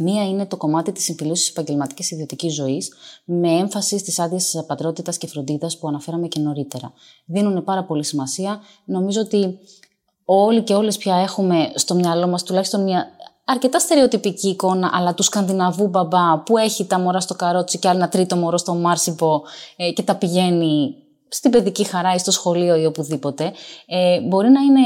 Μία 0.00 0.28
είναι 0.28 0.46
το 0.46 0.56
κομμάτι 0.56 0.92
της 0.92 1.04
συμφιλίωσης 1.04 1.48
επαγγελματικής 1.48 2.10
ιδιωτικής 2.10 2.54
ζωής, 2.54 2.92
με 3.24 3.50
έμφαση 3.50 3.98
στις 3.98 4.18
άδειες 4.18 4.64
πατρότητας 4.66 5.18
και 5.18 5.26
φροντίδας 5.26 5.78
που 5.78 5.88
αναφέραμε 5.88 6.28
και 6.28 6.40
νωρίτερα. 6.40 6.92
Δίνουν 7.24 7.64
πάρα 7.64 7.84
πολύ 7.84 8.04
σημασία. 8.04 8.60
Νομίζω 8.84 9.20
ότι 9.20 9.58
όλοι 10.24 10.62
και 10.62 10.74
όλες 10.74 10.96
πια 10.96 11.16
έχουμε 11.16 11.72
στο 11.74 11.94
μυαλό 11.94 12.26
μας 12.26 12.42
τουλάχιστον 12.42 12.82
μια 12.82 13.06
αρκετά 13.50 13.78
στερεοτυπική 13.78 14.48
εικόνα, 14.48 14.90
αλλά 14.92 15.14
του 15.14 15.22
Σκανδιναβού 15.22 15.88
μπαμπά 15.88 16.38
που 16.38 16.58
έχει 16.58 16.86
τα 16.86 16.98
μωρά 16.98 17.20
στο 17.20 17.34
καρότσι 17.34 17.78
και 17.78 17.88
άλλο 17.88 17.96
ένα 17.98 18.08
τρίτο 18.08 18.36
μωρό 18.36 18.58
στο 18.58 18.74
Μάρσιπο 18.74 19.42
ε, 19.76 19.90
και 19.90 20.02
τα 20.02 20.14
πηγαίνει 20.14 20.94
στην 21.28 21.50
παιδική 21.50 21.84
χαρά 21.84 22.14
ή 22.14 22.18
στο 22.18 22.30
σχολείο 22.30 22.76
ή 22.76 22.84
οπουδήποτε, 22.84 23.52
ε, 23.86 24.20
μπορεί 24.20 24.48
να 24.48 24.60
είναι 24.60 24.80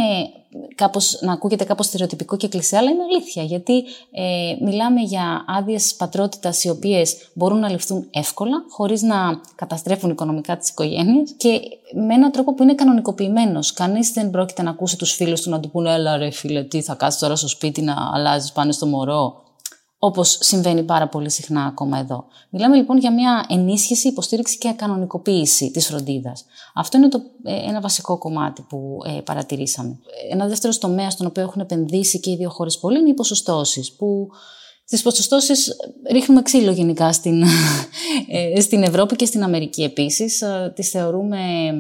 κάπως, 0.75 1.19
να 1.21 1.33
ακούγεται 1.33 1.65
κάπως 1.65 1.87
στερεοτυπικό 1.87 2.37
και 2.37 2.49
κλεισέ, 2.49 2.77
αλλά 2.77 2.91
είναι 2.91 3.03
αλήθεια, 3.03 3.43
γιατί 3.43 3.85
ε, 4.11 4.57
μιλάμε 4.61 5.01
για 5.01 5.45
άδειες 5.49 5.95
πατρότητας 5.95 6.65
οι 6.65 6.69
οποίες 6.69 7.17
μπορούν 7.35 7.59
να 7.59 7.69
ληφθούν 7.69 8.07
εύκολα, 8.11 8.65
χωρίς 8.71 9.03
να 9.03 9.41
καταστρέφουν 9.55 10.11
οικονομικά 10.11 10.57
τις 10.57 10.69
οικογένειες 10.69 11.35
και 11.37 11.61
με 12.07 12.15
έναν 12.15 12.31
τρόπο 12.31 12.55
που 12.55 12.63
είναι 12.63 12.75
κανονικοποιημένος. 12.75 13.73
Κανείς 13.73 14.11
δεν 14.11 14.31
πρόκειται 14.31 14.63
να 14.63 14.71
ακούσει 14.71 14.99
τους 14.99 15.13
φίλους 15.13 15.41
του 15.41 15.51
να 15.51 15.61
του 15.61 15.71
πούνε 15.71 15.95
«Έλα 15.95 16.17
ρε 16.17 16.31
φίλε, 16.31 16.63
τι 16.63 16.81
θα 16.81 16.95
κάτσεις 16.95 17.21
τώρα 17.21 17.37
στο 17.37 17.49
σπίτι 17.49 17.83
να 17.83 17.95
αλλάζεις 18.13 18.53
πάνω 18.53 18.73
στο 18.73 18.87
μωρό» 18.87 19.44
Όπως 20.07 20.39
συμβαίνει 20.41 20.83
πάρα 20.83 21.09
πολύ 21.09 21.31
συχνά 21.31 21.65
ακόμα 21.65 21.99
εδώ. 21.99 22.25
Μιλάμε 22.51 22.77
λοιπόν 22.77 22.99
για 22.99 23.13
μια 23.13 23.47
ενίσχυση, 23.49 24.09
υποστήριξη 24.09 24.59
και 24.59 24.73
κανονικοποίηση 24.77 25.71
της 25.71 25.87
φροντίδας. 25.87 26.45
Αυτό 26.75 26.97
είναι 26.97 27.09
το, 27.09 27.23
ε, 27.43 27.69
ένα 27.69 27.81
βασικό 27.81 28.19
κομμάτι 28.19 28.63
που 28.69 28.99
ε, 29.07 29.21
παρατηρήσαμε. 29.21 29.99
Ένα 30.31 30.47
δεύτερο 30.47 30.73
τομέα 30.79 31.11
στον 31.11 31.27
οποίο 31.27 31.43
έχουν 31.43 31.61
επενδύσει 31.61 32.21
και 32.21 32.31
οι 32.31 32.37
δύο 32.37 32.51
χώρες 32.51 32.79
πολύ 32.79 32.99
είναι 32.99 33.09
οι 33.09 33.15
ποσοστώσεις, 33.15 33.93
που 33.93 34.29
Στις 34.87 35.03
ποσοστώσεις 35.03 35.77
ρίχνουμε 36.11 36.43
ξύλο 36.43 36.71
γενικά 36.71 37.13
στην, 37.13 37.43
ε, 38.57 38.61
στην 38.61 38.83
Ευρώπη 38.83 39.17
και 39.17 39.25
στην 39.25 39.43
Αμερική 39.43 39.83
επίσης. 39.83 40.43
Ε, 40.43 40.73
τις 40.75 40.91
θεωρούμε 40.91 41.39
ε, 41.39 41.73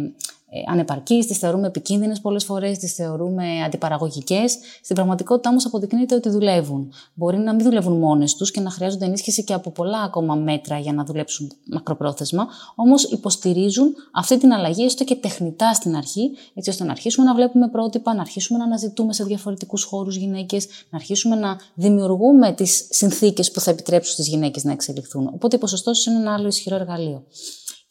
ανεπαρκείς, 0.66 1.26
τις 1.26 1.38
θεωρούμε 1.38 1.66
επικίνδυνες 1.66 2.20
πολλές 2.20 2.44
φορές, 2.44 2.78
τις 2.78 2.92
θεωρούμε 2.92 3.44
αντιπαραγωγικές. 3.66 4.58
Στην 4.82 4.94
πραγματικότητα 4.94 5.50
όμως 5.50 5.66
αποδεικνύεται 5.66 6.14
ότι 6.14 6.28
δουλεύουν. 6.28 6.92
Μπορεί 7.14 7.38
να 7.38 7.54
μην 7.54 7.64
δουλεύουν 7.64 7.99
μόνες 7.99 8.34
τους 8.34 8.50
και 8.50 8.61
να 8.61 8.70
χρειάζονται 8.70 9.04
ενίσχυση 9.04 9.44
και 9.44 9.52
από 9.52 9.70
πολλά 9.70 9.99
ακόμα 9.99 10.34
μέτρα 10.34 10.78
για 10.78 10.92
να 10.92 11.04
δουλέψουν 11.04 11.52
μακροπρόθεσμα, 11.64 12.46
όμως 12.75 13.04
υποστηρίζουν 13.04 13.94
αυτή 14.12 14.38
την 14.38 14.52
αλλαγή 14.52 14.84
έστω 14.84 15.04
και 15.04 15.14
τεχνητά 15.14 15.73
στην 15.73 15.96
αρχή, 15.96 16.30
έτσι 16.54 16.70
ώστε 16.70 16.84
να 16.84 16.90
αρχίσουμε 16.90 17.26
να 17.26 17.34
βλέπουμε 17.34 17.68
πρότυπα, 17.68 18.14
να 18.14 18.20
αρχίσουμε 18.20 18.58
να 18.58 18.64
αναζητούμε 18.64 19.12
σε 19.12 19.25
διαφορετικούς 19.25 19.84
χώρους 19.84 20.16
γυναίκες, 20.16 20.66
να 20.90 20.99
αρχίσουμε 20.99 21.37
να 21.37 21.56
δημιουργούμε 21.75 22.52
τις 22.52 22.87
συνθήκες 22.90 23.50
που 23.50 23.61
θα 23.61 23.70
επιτρέψουν 23.70 24.12
στις 24.12 24.28
γυναίκες 24.28 24.64
να 24.64 24.73
εξελιχθούν. 24.73 25.30
Οπότε 25.34 25.56
η 25.56 25.58
ποσοστός 25.58 26.06
είναι 26.06 26.16
ένα 26.16 26.34
άλλο 26.34 26.46
ισχυρό 26.46 26.75
εργαλείο. 26.75 27.25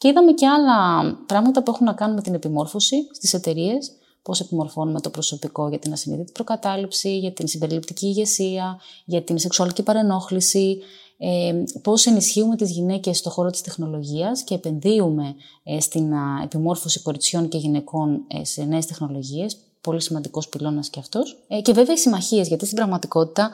Και 0.04 0.10
είδαμε 0.10 0.32
και 0.32 0.46
άλλα 0.46 1.04
πράγματα 1.26 1.62
που 1.62 1.70
έχουν 1.70 1.86
να 1.86 1.92
κάνουν 1.92 2.14
με 2.14 2.22
την 2.22 2.34
επιμόρφωση 2.34 3.08
στις 3.12 3.34
εταιρείες, 3.34 3.92
πώς 4.22 4.40
επιμορφώνουμε 4.40 5.00
το 5.00 5.10
προσωπικό 5.10 5.68
για 5.68 5.78
την 5.78 5.92
ασυνείδητη 5.92 6.32
προκατάληψη, 6.32 7.18
για 7.18 7.32
την 7.32 7.48
συμπεριληπτική 7.48 8.06
ηγεσία, 8.06 8.80
για 9.04 9.22
την 9.22 9.38
σεξουαλική 9.38 9.82
παρενόχληση, 9.82 10.78
ε, 11.18 11.62
πώς 11.82 12.06
ενισχύουμε 12.06 12.56
τις 12.56 12.70
γυναίκες 12.70 13.18
στον 13.18 13.32
χώρο 13.32 13.50
της 13.50 13.60
τεχνολογίας 13.60 14.42
και 14.42 14.54
επενδύουμε 14.54 15.34
ε, 15.62 15.80
στην 15.80 16.12
επιμόρφωση 16.42 17.00
κοριτσιών 17.00 17.48
και 17.48 17.58
γυναικών 17.58 18.24
ε, 18.28 18.44
σε 18.44 18.64
νέες 18.64 18.86
τεχνολογίες, 18.86 19.56
πολύ 19.80 20.02
σημαντικός 20.02 20.48
πυλώνας 20.48 20.88
και 20.88 20.98
αυτός. 21.00 21.44
Ε, 21.48 21.60
και 21.60 21.72
βέβαια 21.72 21.94
οι 21.94 21.98
συμμαχίες, 21.98 22.48
γιατί 22.48 22.64
στην 22.64 22.76
πραγματικότητα 22.76 23.50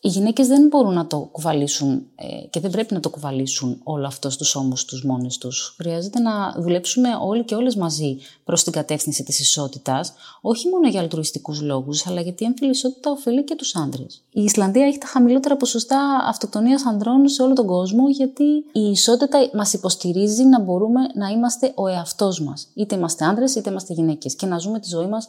οι 0.00 0.08
γυναίκες 0.08 0.46
δεν 0.46 0.66
μπορούν 0.66 0.94
να 0.94 1.06
το 1.06 1.18
κουβαλήσουν 1.18 2.06
ε, 2.14 2.46
και 2.50 2.60
δεν 2.60 2.70
πρέπει 2.70 2.94
να 2.94 3.00
το 3.00 3.10
κουβαλήσουν 3.10 3.80
όλο 3.84 4.06
αυτό 4.06 4.30
στους 4.30 4.54
ώμους 4.54 4.84
τους 4.84 5.04
μόνες 5.04 5.38
τους. 5.38 5.74
Χρειάζεται 5.78 6.18
να 6.18 6.54
δουλέψουμε 6.56 7.08
όλοι 7.22 7.44
και 7.44 7.54
όλες 7.54 7.76
μαζί 7.76 8.18
προς 8.44 8.62
την 8.62 8.72
κατεύθυνση 8.72 9.24
της 9.24 9.40
ισότητας, 9.40 10.12
όχι 10.40 10.68
μόνο 10.68 10.88
για 10.88 11.00
αλτρουιστικούς 11.00 11.60
λόγους, 11.60 12.06
αλλά 12.06 12.20
γιατί 12.20 12.42
η 12.42 12.46
έμφυλη 12.46 12.70
ισότητα 12.70 13.10
ωφελεί 13.10 13.44
και 13.44 13.54
τους 13.54 13.76
άντρες. 13.76 14.22
Η 14.32 14.42
Ισλανδία 14.42 14.86
έχει 14.86 14.98
τα 14.98 15.06
χαμηλότερα 15.06 15.56
ποσοστά 15.56 16.24
αυτοκτονίας 16.28 16.86
ανδρών 16.86 17.28
σε 17.28 17.42
όλο 17.42 17.54
τον 17.54 17.66
κόσμο, 17.66 18.08
γιατί 18.08 18.44
η 18.72 18.90
ισότητα 18.90 19.50
μας 19.54 19.72
υποστηρίζει 19.72 20.44
να 20.44 20.60
μπορούμε 20.60 21.00
να 21.14 21.28
είμαστε 21.28 21.72
ο 21.74 21.86
εαυτός 21.86 22.40
μας. 22.40 22.68
Είτε 22.74 22.94
είμαστε 22.94 23.24
άντρες 23.24 23.54
είτε 23.54 23.70
είμαστε 23.70 23.92
γυναίκες 23.92 24.34
και 24.34 24.46
να 24.46 24.58
ζούμε 24.58 24.80
τη 24.80 24.88
ζωή 24.88 25.06
μας 25.06 25.28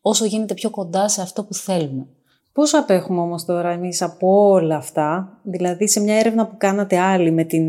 όσο 0.00 0.24
γίνεται 0.24 0.54
πιο 0.54 0.70
κοντά 0.70 1.08
σε 1.08 1.22
αυτό 1.22 1.44
που 1.44 1.54
θέλουμε. 1.54 2.06
Πώς 2.52 2.74
απέχουμε 2.74 3.20
όμως 3.20 3.44
τώρα 3.44 3.70
εμείς 3.70 4.02
από 4.02 4.48
όλα 4.48 4.76
αυτά, 4.76 5.38
δηλαδή 5.42 5.88
σε 5.88 6.00
μια 6.00 6.14
έρευνα 6.14 6.46
που 6.46 6.56
κάνατε 6.56 6.98
άλλη 6.98 7.30
με 7.30 7.44
την 7.44 7.68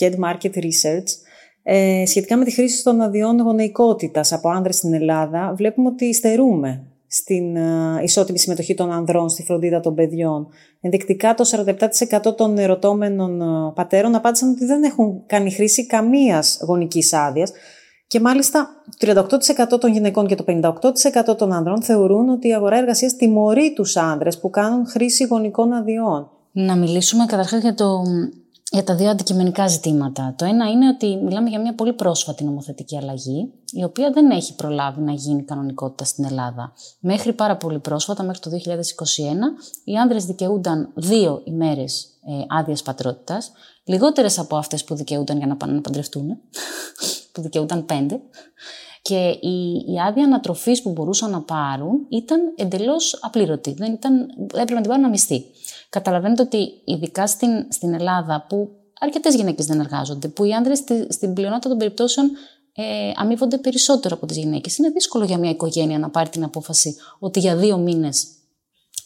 KED 0.00 0.14
Market 0.24 0.54
Research, 0.54 1.08
ε, 1.62 2.02
σχετικά 2.06 2.36
με 2.36 2.44
τη 2.44 2.50
χρήση 2.50 2.84
των 2.84 3.00
αδειών 3.00 3.40
γονεϊκότητας 3.40 4.32
από 4.32 4.48
άνδρες 4.48 4.76
στην 4.76 4.94
Ελλάδα, 4.94 5.54
βλέπουμε 5.56 5.88
ότι 5.88 6.14
στερούμε 6.14 6.86
στην 7.06 7.56
ε, 7.56 8.00
ισότιμη 8.02 8.38
συμμετοχή 8.38 8.74
των 8.74 8.92
ανδρών 8.92 9.28
στη 9.28 9.42
φροντίδα 9.42 9.80
των 9.80 9.94
παιδιών. 9.94 10.48
Ενδεικτικά 10.80 11.34
το 11.34 11.44
47% 12.28 12.36
των 12.36 12.58
ερωτώμενων 12.58 13.40
ε, 13.40 13.72
πατέρων 13.74 14.14
απάντησαν 14.14 14.50
ότι 14.50 14.64
δεν 14.64 14.82
έχουν 14.82 15.22
κάνει 15.26 15.52
χρήση 15.52 15.86
καμίας 15.86 16.60
γονικής 16.66 17.12
άδειας, 17.12 17.52
και 18.12 18.20
μάλιστα 18.20 18.70
το 18.98 19.26
38% 19.74 19.80
των 19.80 19.92
γυναικών 19.92 20.26
και 20.26 20.34
το 20.34 20.44
58% 21.30 21.36
των 21.38 21.52
άνδρων 21.52 21.82
θεωρούν 21.82 22.28
ότι 22.28 22.48
η 22.48 22.54
αγορά 22.54 22.76
εργασίας 22.76 23.16
τιμωρεί 23.16 23.72
τους 23.72 23.96
άνδρες 23.96 24.38
που 24.38 24.50
κάνουν 24.50 24.86
χρήση 24.86 25.24
γονικών 25.24 25.72
αδειών. 25.72 26.30
Να 26.52 26.76
μιλήσουμε 26.76 27.24
καταρχάς 27.26 27.62
για, 27.62 27.74
το, 27.74 28.02
για 28.70 28.84
τα 28.84 28.94
δύο 28.94 29.10
αντικειμενικά 29.10 29.66
ζητήματα. 29.66 30.34
Το 30.38 30.44
ένα 30.44 30.70
είναι 30.70 30.88
ότι 30.88 31.16
μιλάμε 31.24 31.48
για 31.48 31.60
μια 31.60 31.74
πολύ 31.74 31.92
πρόσφατη 31.92 32.44
νομοθετική 32.44 32.96
αλλαγή, 32.96 33.52
η 33.70 33.84
οποία 33.84 34.10
δεν 34.10 34.30
έχει 34.30 34.54
προλάβει 34.54 35.00
να 35.00 35.12
γίνει 35.12 35.42
κανονικότητα 35.42 36.04
στην 36.04 36.24
Ελλάδα. 36.24 36.72
Μέχρι 37.00 37.32
πάρα 37.32 37.56
πολύ 37.56 37.78
πρόσφατα, 37.78 38.22
μέχρι 38.22 38.40
το 38.40 38.50
2021, 38.50 38.58
οι 39.84 39.94
άνδρες 39.94 40.24
δικαιούνταν 40.24 40.90
δύο 40.94 41.40
ημέρες 41.44 42.04
ε, 42.26 42.58
άδειας 42.58 42.82
πατρότητας, 42.82 43.52
λιγότερες 43.84 44.38
από 44.38 44.56
αυτές 44.56 44.84
που 44.84 44.94
δικαιούνταν 44.94 45.36
για 45.36 45.46
να 45.46 45.56
πάνε 45.56 45.72
να 45.72 45.80
παντρευτούν 45.80 46.38
που 47.32 47.42
δικαιούταν 47.42 47.84
πέντε. 47.84 48.20
Και 49.02 49.38
η, 49.40 49.84
η 49.92 50.00
άδεια 50.08 50.24
ανατροφής 50.24 50.82
που 50.82 50.90
μπορούσαν 50.90 51.30
να 51.30 51.40
πάρουν 51.40 52.06
ήταν 52.08 52.40
εντελώς 52.56 53.18
απλήρωτη. 53.20 53.72
Δεν 53.72 53.92
ήταν, 53.92 54.26
έπρεπε 54.40 54.74
να 54.74 54.80
την 54.80 54.90
πάρουν 54.90 55.04
αμυστή. 55.04 55.44
Καταλαβαίνετε 55.88 56.42
ότι 56.42 56.70
ειδικά 56.84 57.26
στην, 57.26 57.66
στην 57.72 57.94
Ελλάδα, 57.94 58.46
που 58.48 58.70
αρκετές 59.00 59.34
γυναίκες 59.34 59.66
δεν 59.66 59.80
εργάζονται, 59.80 60.28
που 60.28 60.44
οι 60.44 60.52
άντρε 60.52 60.74
στη, 60.74 61.06
στην 61.12 61.32
πλειονότητα 61.32 61.68
των 61.68 61.78
περιπτώσεων 61.78 62.30
ε, 62.74 63.12
αμείβονται 63.14 63.58
περισσότερο 63.58 64.14
από 64.14 64.26
τις 64.26 64.36
γυναίκες, 64.36 64.76
είναι 64.76 64.88
δύσκολο 64.88 65.24
για 65.24 65.38
μια 65.38 65.50
οικογένεια 65.50 65.98
να 65.98 66.10
πάρει 66.10 66.28
την 66.28 66.44
απόφαση 66.44 66.96
ότι 67.18 67.40
για 67.40 67.56
δύο 67.56 67.78
μήνες 67.78 68.26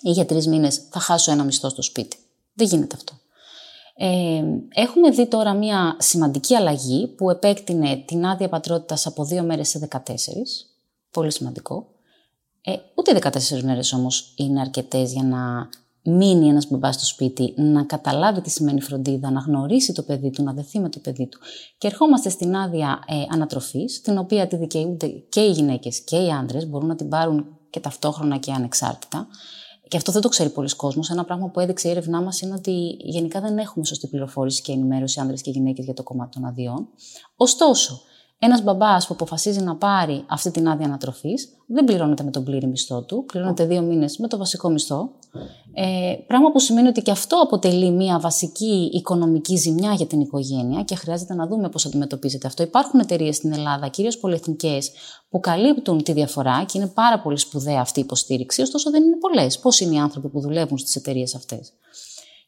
ή 0.00 0.10
για 0.10 0.26
τρεις 0.26 0.46
μήνες 0.46 0.76
θα 0.90 1.00
χάσω 1.00 1.32
ένα 1.32 1.44
μισθό 1.44 1.68
στο 1.68 1.82
σπίτι. 1.82 2.16
Δεν 2.54 2.66
γίνεται 2.66 2.96
αυτό. 2.96 3.12
Ε, 3.98 4.42
έχουμε 4.74 5.10
δει 5.10 5.26
τώρα 5.26 5.52
μια 5.54 5.96
σημαντική 5.98 6.54
αλλαγή 6.54 7.06
που 7.06 7.30
επέκτηνε 7.30 8.02
την 8.06 8.26
άδεια 8.26 8.48
πατρότητας 8.48 9.06
από 9.06 9.24
δύο 9.24 9.42
μέρες 9.42 9.68
σε 9.68 9.88
14. 9.92 9.98
Πολύ 11.10 11.32
σημαντικό. 11.32 11.86
Ε, 12.62 12.72
ούτε 12.94 13.18
14 13.22 13.62
μέρες 13.62 13.92
όμως 13.92 14.34
είναι 14.36 14.60
αρκετές 14.60 15.12
για 15.12 15.22
να 15.22 15.68
μείνει 16.02 16.48
ένας 16.48 16.68
μπαμπάς 16.68 16.94
στο 16.94 17.04
σπίτι, 17.04 17.54
να 17.56 17.84
καταλάβει 17.84 18.40
τι 18.40 18.50
σημαίνει 18.50 18.80
φροντίδα, 18.80 19.30
να 19.30 19.40
γνωρίσει 19.40 19.92
το 19.92 20.02
παιδί 20.02 20.30
του, 20.30 20.42
να 20.42 20.52
δεθεί 20.52 20.78
με 20.78 20.88
το 20.88 20.98
παιδί 20.98 21.26
του. 21.26 21.38
Και 21.78 21.86
ερχόμαστε 21.86 22.28
στην 22.28 22.56
άδεια 22.56 23.04
ε, 23.06 23.14
ανατροφής, 23.30 24.00
την 24.00 24.18
οποία 24.18 24.46
τη 24.46 24.56
δικαιούνται 24.56 25.08
και 25.08 25.40
οι 25.40 25.50
γυναίκες 25.50 26.00
και 26.00 26.16
οι 26.16 26.30
άντρες, 26.30 26.68
μπορούν 26.68 26.88
να 26.88 26.96
την 26.96 27.08
πάρουν 27.08 27.58
και 27.70 27.80
ταυτόχρονα 27.80 28.36
και 28.36 28.52
ανεξάρτητα. 28.52 29.26
Και 29.88 29.96
αυτό 29.96 30.12
δεν 30.12 30.22
το 30.22 30.28
ξέρει 30.28 30.50
πολλοί 30.50 30.76
κόσμος. 30.76 31.10
Ένα 31.10 31.24
πράγμα 31.24 31.48
που 31.48 31.60
έδειξε 31.60 31.88
η 31.88 31.90
έρευνά 31.90 32.22
μας 32.22 32.40
είναι 32.40 32.54
ότι 32.54 32.96
γενικά 32.98 33.40
δεν 33.40 33.58
έχουμε 33.58 33.84
σωστή 33.84 34.06
πληροφόρηση 34.06 34.62
και 34.62 34.72
ενημέρωση 34.72 35.20
άνδρες 35.20 35.42
και 35.42 35.50
γυναίκες 35.50 35.84
για 35.84 35.94
το 35.94 36.02
κομμάτι 36.02 36.30
των 36.30 36.44
αδειών. 36.44 36.88
Ωστόσο, 37.36 38.00
ένας 38.38 38.62
μπαμπάς 38.62 39.06
που 39.06 39.14
αποφασίζει 39.14 39.60
να 39.60 39.76
πάρει 39.76 40.24
αυτή 40.28 40.50
την 40.50 40.68
άδεια 40.68 40.86
ανατροφής 40.86 41.48
δεν 41.66 41.84
πληρώνεται 41.84 42.22
με 42.22 42.30
τον 42.30 42.44
πλήρη 42.44 42.66
μισθό 42.66 43.02
του, 43.02 43.24
πληρώνεται 43.24 43.64
δύο 43.64 43.82
μήνες 43.82 44.18
με 44.18 44.28
το 44.28 44.36
βασικό 44.36 44.68
μισθό. 44.68 45.10
Ε, 45.74 46.14
πράγμα 46.26 46.52
που 46.52 46.58
σημαίνει 46.58 46.88
ότι 46.88 47.02
και 47.02 47.10
αυτό 47.10 47.36
αποτελεί 47.36 47.90
μια 47.90 48.18
βασική 48.18 48.90
οικονομική 48.92 49.56
ζημιά 49.56 49.92
για 49.92 50.06
την 50.06 50.20
οικογένεια 50.20 50.82
και 50.82 50.94
χρειάζεται 50.94 51.34
να 51.34 51.46
δούμε 51.46 51.68
πώς 51.68 51.86
αντιμετωπίζεται 51.86 52.46
αυτό. 52.46 52.62
Υπάρχουν 52.62 53.00
εταιρείες 53.00 53.36
στην 53.36 53.52
Ελλάδα, 53.52 53.88
κυρίως 53.88 54.18
πολυεθνικές, 54.18 54.90
που 55.28 55.40
καλύπτουν 55.40 56.02
τη 56.02 56.12
διαφορά 56.12 56.64
και 56.64 56.78
είναι 56.78 56.86
πάρα 56.86 57.20
πολύ 57.20 57.38
σπουδαία 57.38 57.80
αυτή 57.80 58.00
η 58.00 58.02
υποστήριξη, 58.02 58.62
ωστόσο 58.62 58.90
δεν 58.90 59.02
είναι 59.02 59.16
πολλές. 59.16 59.58
Πώ 59.58 59.70
είναι 59.78 59.94
οι 59.94 59.98
άνθρωποι 59.98 60.28
που 60.28 60.40
δουλεύουν 60.40 60.78
στις 60.78 60.96
εταιρείες 60.96 61.34
αυτές; 61.34 61.72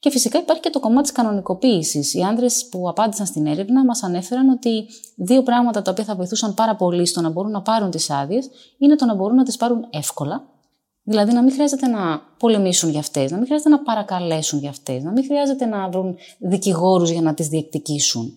Και 0.00 0.10
φυσικά 0.10 0.38
υπάρχει 0.38 0.62
και 0.62 0.70
το 0.70 0.80
κομμάτι 0.80 1.02
της 1.02 1.12
κανονικοποίησης. 1.12 2.14
Οι 2.14 2.22
άντρες 2.22 2.68
που 2.70 2.88
απάντησαν 2.88 3.26
στην 3.26 3.46
έρευνα 3.46 3.84
μας 3.84 4.02
ανέφεραν 4.02 4.48
ότι 4.48 4.86
δύο 5.16 5.42
πράγματα 5.42 5.82
τα 5.82 5.90
οποία 5.90 6.04
θα 6.04 6.14
βοηθούσαν 6.14 6.54
πάρα 6.54 6.76
πολύ 6.76 7.06
στο 7.06 7.20
να 7.20 7.30
μπορούν 7.30 7.50
να 7.50 7.62
πάρουν 7.62 7.90
τις 7.90 8.10
άδειες 8.10 8.48
είναι 8.78 8.96
το 8.96 9.04
να 9.04 9.14
μπορούν 9.14 9.36
να 9.36 9.44
τις 9.44 9.56
πάρουν 9.56 9.86
εύκολα. 9.90 10.48
Δηλαδή 11.02 11.32
να 11.32 11.42
μην 11.42 11.52
χρειάζεται 11.52 11.86
να 11.86 12.20
πολεμήσουν 12.38 12.90
για 12.90 13.00
αυτές, 13.00 13.30
να 13.30 13.36
μην 13.36 13.46
χρειάζεται 13.46 13.70
να 13.70 13.82
παρακαλέσουν 13.82 14.58
για 14.58 14.70
αυτές, 14.70 15.02
να 15.02 15.10
μην 15.10 15.24
χρειάζεται 15.24 15.64
να 15.64 15.88
βρουν 15.88 16.16
δικηγόρους 16.38 17.10
για 17.10 17.22
να 17.22 17.34
τις 17.34 17.48
διεκδικήσουν. 17.48 18.32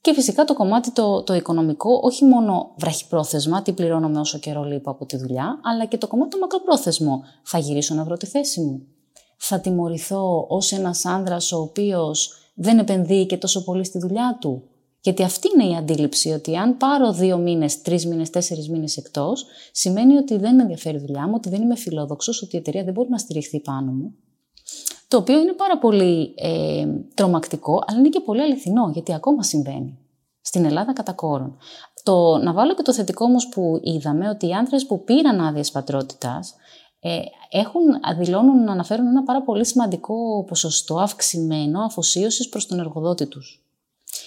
Και 0.00 0.12
φυσικά 0.12 0.44
το 0.44 0.54
κομμάτι 0.54 0.90
το, 0.90 1.22
το 1.22 1.34
οικονομικό, 1.34 2.00
όχι 2.02 2.24
μόνο 2.24 2.74
βραχυπρόθεσμα, 2.76 3.62
τι 3.62 3.72
πληρώνομαι 3.72 4.20
όσο 4.20 4.38
καιρό 4.38 4.62
λείπω 4.62 4.90
από 4.90 5.06
τη 5.06 5.16
δουλειά, 5.16 5.60
αλλά 5.62 5.84
και 5.84 5.98
το 5.98 6.06
κομμάτι 6.06 6.30
το 6.30 6.38
μακροπρόθεσμο. 6.38 7.24
Θα 7.42 7.58
γυρίσω 7.58 7.94
να 7.94 8.04
βρω 8.04 8.16
τη 8.16 8.26
θέση 8.26 8.60
μου 8.60 8.86
θα 9.42 9.60
τιμωρηθώ 9.60 10.46
ως 10.48 10.72
ένας 10.72 11.04
άνδρας 11.04 11.52
ο 11.52 11.60
οποίος 11.60 12.34
δεν 12.54 12.78
επενδύει 12.78 13.26
και 13.26 13.36
τόσο 13.36 13.64
πολύ 13.64 13.84
στη 13.84 13.98
δουλειά 13.98 14.38
του; 14.40 14.62
Γιατί 15.00 15.22
αυτή 15.22 15.48
είναι 15.54 15.72
η 15.72 15.76
αντίληψη, 15.76 16.30
ότι 16.30 16.56
αν 16.56 16.76
πάρω 16.76 17.12
δύο 17.12 17.38
μήνες, 17.38 17.82
τρεις 17.82 18.06
μήνες, 18.06 18.30
τέσσερις 18.30 18.68
μήνες 18.68 18.96
εκτός, 18.96 19.46
σημαίνει 19.72 20.16
ότι 20.16 20.36
δεν 20.36 20.54
με 20.54 20.62
ενδιαφέρει 20.62 20.96
η 20.96 21.00
δουλειά 21.00 21.26
μου, 21.26 21.32
ότι 21.36 21.48
δεν 21.48 21.62
είμαι 21.62 21.76
φιλόδοξος, 21.76 22.42
ότι 22.42 22.56
η 22.56 22.58
εταιρεία 22.58 22.84
δεν 22.84 22.92
μπορεί 22.92 23.08
να 23.08 23.18
στηριχθεί 23.18 23.60
πάνω 23.60 23.90
μου. 23.90 24.14
Το 25.08 25.16
οποίο 25.16 25.40
είναι 25.40 25.52
πάρα 25.52 25.78
πολύ 25.78 26.34
ε, 26.36 26.86
τρομακτικό, 27.14 27.82
αλλά 27.86 27.98
είναι 27.98 28.08
και 28.08 28.20
πολύ 28.20 28.40
αληθινό, 28.40 28.90
γιατί 28.92 29.14
ακόμα 29.14 29.42
συμβαίνει. 29.42 29.98
Στην 30.40 30.64
Ελλάδα 30.64 30.92
κατά 30.92 31.12
κόρον. 31.12 31.56
Το, 32.02 32.36
να 32.36 32.52
βάλω 32.52 32.74
και 32.74 32.82
το 32.82 32.92
θετικό 32.92 33.24
όμως 33.24 33.48
που 33.48 33.80
είδαμε, 33.82 34.28
ότι 34.28 34.46
οι 34.46 34.52
άνδρες 34.52 34.86
που 34.86 35.04
πήραν 35.04 35.40
άδειες 35.40 35.70
πατρότητας 35.70 36.50
ε, 36.50 36.54
έχουν, 37.50 37.82
δηλώνουν 38.18 38.64
να 38.64 38.72
αναφέρουν 38.72 39.06
ένα 39.06 39.22
πάρα 39.22 39.42
πολύ 39.42 39.66
σημαντικό 39.66 40.44
ποσοστό 40.48 40.98
αυξημένο 40.98 41.80
αφοσίωσης 41.80 42.48
προς 42.48 42.66
τον 42.66 42.78
εργοδότη 42.78 43.26
τους. 43.26 43.64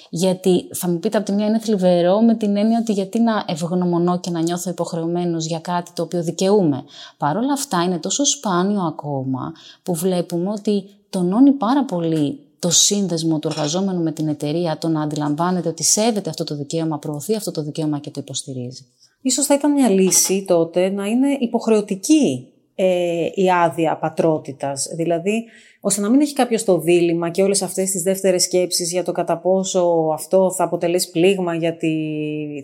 Γιατί 0.10 0.68
θα 0.74 0.90
μου 0.90 1.00
πείτε 1.00 1.18
από 1.18 1.26
τη 1.26 1.32
μία 1.32 1.46
είναι 1.46 1.60
θλιβερό 1.60 2.22
με 2.22 2.36
την 2.36 2.58
έννοια 2.58 2.80
ότι 2.80 2.92
γιατί 2.92 3.20
να 3.20 3.46
ευγνωμονώ 3.48 4.20
και 4.20 4.30
να 4.30 4.42
νιώθω 4.42 4.70
υποχρεωμένος 4.70 5.46
για 5.46 5.60
κάτι 5.60 5.92
το 5.92 6.04
οποίο 6.04 6.24
δικαιούμαι. 6.24 6.84
Παρ' 7.18 7.38
όλα 7.38 7.54
αυτά 7.54 7.84
είναι 7.84 7.98
τόσο 7.98 8.26
σπάνιο 8.26 8.82
ακόμα 8.82 9.52
που 9.84 9.96
βλέπουμε 9.96 10.50
ότι 10.50 10.84
τονώνει 11.10 11.52
πάρα 11.52 11.86
πολύ 11.86 12.40
το 12.60 12.70
σύνδεσμο 12.70 13.40
του 13.40 13.48
εργαζόμενου 13.48 14.04
με 14.04 14.12
την 14.12 14.28
εταιρεία, 14.28 14.78
το 14.78 14.88
να 14.88 15.02
αντιλαμβάνεται 15.02 15.70
ότι 15.70 15.84
σέβεται 15.84 16.30
αυτό 16.30 16.44
το 16.44 16.56
δικαίωμα, 16.56 17.00
προωθεί 17.00 17.36
αυτό 17.36 17.52
το 17.52 17.64
δικαίωμα 17.64 18.00
και 18.00 18.10
το 18.10 18.20
υποστηρίζει. 18.20 18.86
Ίσως 19.22 19.46
θα 19.46 19.54
ήταν 19.54 19.72
μια 19.72 19.90
λύση 19.90 20.46
τότε 20.48 20.90
να 20.90 21.06
είναι 21.06 21.38
υποχρεωτική 21.40 22.53
ε, 22.76 23.26
η 23.34 23.52
άδεια 23.52 23.98
πατρότητας. 23.98 24.88
Δηλαδή, 24.96 25.46
ώστε 25.80 26.02
να 26.02 26.10
μην 26.10 26.22
έχει 26.22 26.34
κάποιος 26.34 26.64
το 26.64 26.80
δίλημα 26.80 27.30
και 27.30 27.44
όλες 27.44 27.62
αυτές 27.62 27.92
τις 27.92 28.02
δεύτερες 28.04 28.44
σκέψεις 28.44 28.92
για 28.92 29.04
το 29.04 29.12
κατά 29.12 29.38
πόσο 29.38 30.10
αυτό 30.14 30.52
θα 30.52 30.64
αποτελέσει 30.64 31.12
πλήγμα 31.12 31.56
για 31.56 31.76
τη 31.76 31.96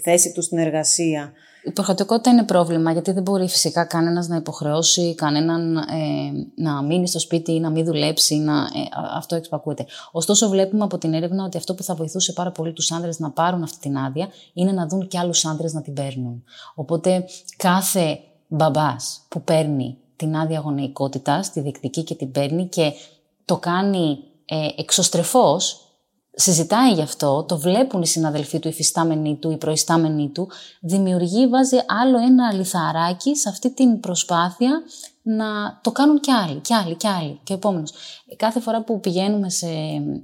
θέση 0.04 0.34
του 0.34 0.42
στην 0.42 0.58
εργασία. 0.58 1.34
Η 1.64 1.70
υποχρεωτικότητα 1.70 2.30
είναι 2.30 2.44
πρόβλημα, 2.44 2.92
γιατί 2.92 3.12
δεν 3.12 3.24
μπορεί 3.24 3.48
φυσικά 3.48 3.86
κανένας 3.86 4.28
να 4.28 4.36
υποχρεώσει 4.36 5.16
κανέναν 5.16 5.78
ε, 5.78 5.82
να 6.56 6.84
μείνει 6.84 7.08
στο 7.08 7.20
σπίτι 7.20 7.52
ή 7.52 7.60
να 7.60 7.70
μην 7.70 7.86
δουλέψει, 7.86 8.36
να, 8.36 8.54
ε, 8.54 8.66
αυτό 9.16 9.36
εξπακούεται. 9.36 9.86
Ωστόσο, 10.12 10.50
βλέπουμε 10.50 10.84
από 10.84 10.98
την 10.98 11.14
έρευνα 11.14 11.44
ότι 11.44 11.58
αυτό 11.58 11.76
που 11.76 11.84
θα 11.84 11.96
βοηθούσε 11.96 12.34
πάρα 12.34 12.52
πολύ 12.52 12.74
τους 12.74 12.92
άνδρες 12.92 13.20
να 13.20 13.32
πάρουν 13.32 13.64
αυτή 13.64 13.78
την 13.80 13.98
άδεια 13.98 14.28
είναι 14.54 14.72
να 14.72 14.88
δουν 14.88 15.08
και 15.08 15.18
άλλους 15.18 15.46
άνδρες 15.46 15.74
να 15.74 15.82
την 15.82 15.94
παίρνουν. 15.94 16.44
Οπότε, 16.76 17.26
κάθε 17.58 18.20
μπαμπάς 18.50 19.22
που 19.30 19.42
παίρνει 19.42 19.98
την 20.16 20.36
άδεια 20.36 20.60
γονεϊκότητα, 20.60 21.40
τη 21.54 21.62
διεκτική 21.62 22.04
και 22.04 22.16
την 22.16 22.32
παίρνει 22.32 22.68
και 22.68 22.92
το 23.46 23.58
κάνει 23.58 24.18
ε, 24.46 24.68
εξωστρεφώς, 24.78 25.89
συζητάει 26.36 26.94
γι' 26.94 27.02
αυτό, 27.02 27.44
το 27.48 27.58
βλέπουν 27.58 28.02
οι 28.02 28.08
συναδελφοί 28.08 28.60
του, 28.60 28.68
οι 28.68 28.74
φυστάμενοι 28.74 29.36
του, 29.36 29.52
οι 29.52 29.58
προϊστάμενοι 29.58 30.30
του, 30.30 30.50
δημιουργεί, 30.82 31.48
βάζει 31.48 31.78
άλλο 32.02 32.18
ένα 32.18 32.54
λιθαράκι 32.54 33.36
σε 33.36 33.50
αυτή 33.50 33.74
την 33.74 34.00
προσπάθεια 34.00 34.82
να 35.22 35.80
το 35.84 35.92
κάνουν 35.92 36.20
κι 36.20 36.32
άλλοι, 36.32 36.60
κι 36.60 36.74
άλλοι, 36.74 36.96
κι 36.96 37.08
άλλοι, 37.08 37.40
και 37.44 37.54
ο 37.54 37.56
επόμενος. 37.56 37.92
Κάθε 38.36 38.60
φορά 38.60 38.84
που 38.84 39.00
πηγαίνουμε 39.00 39.50
σε. 39.50 39.68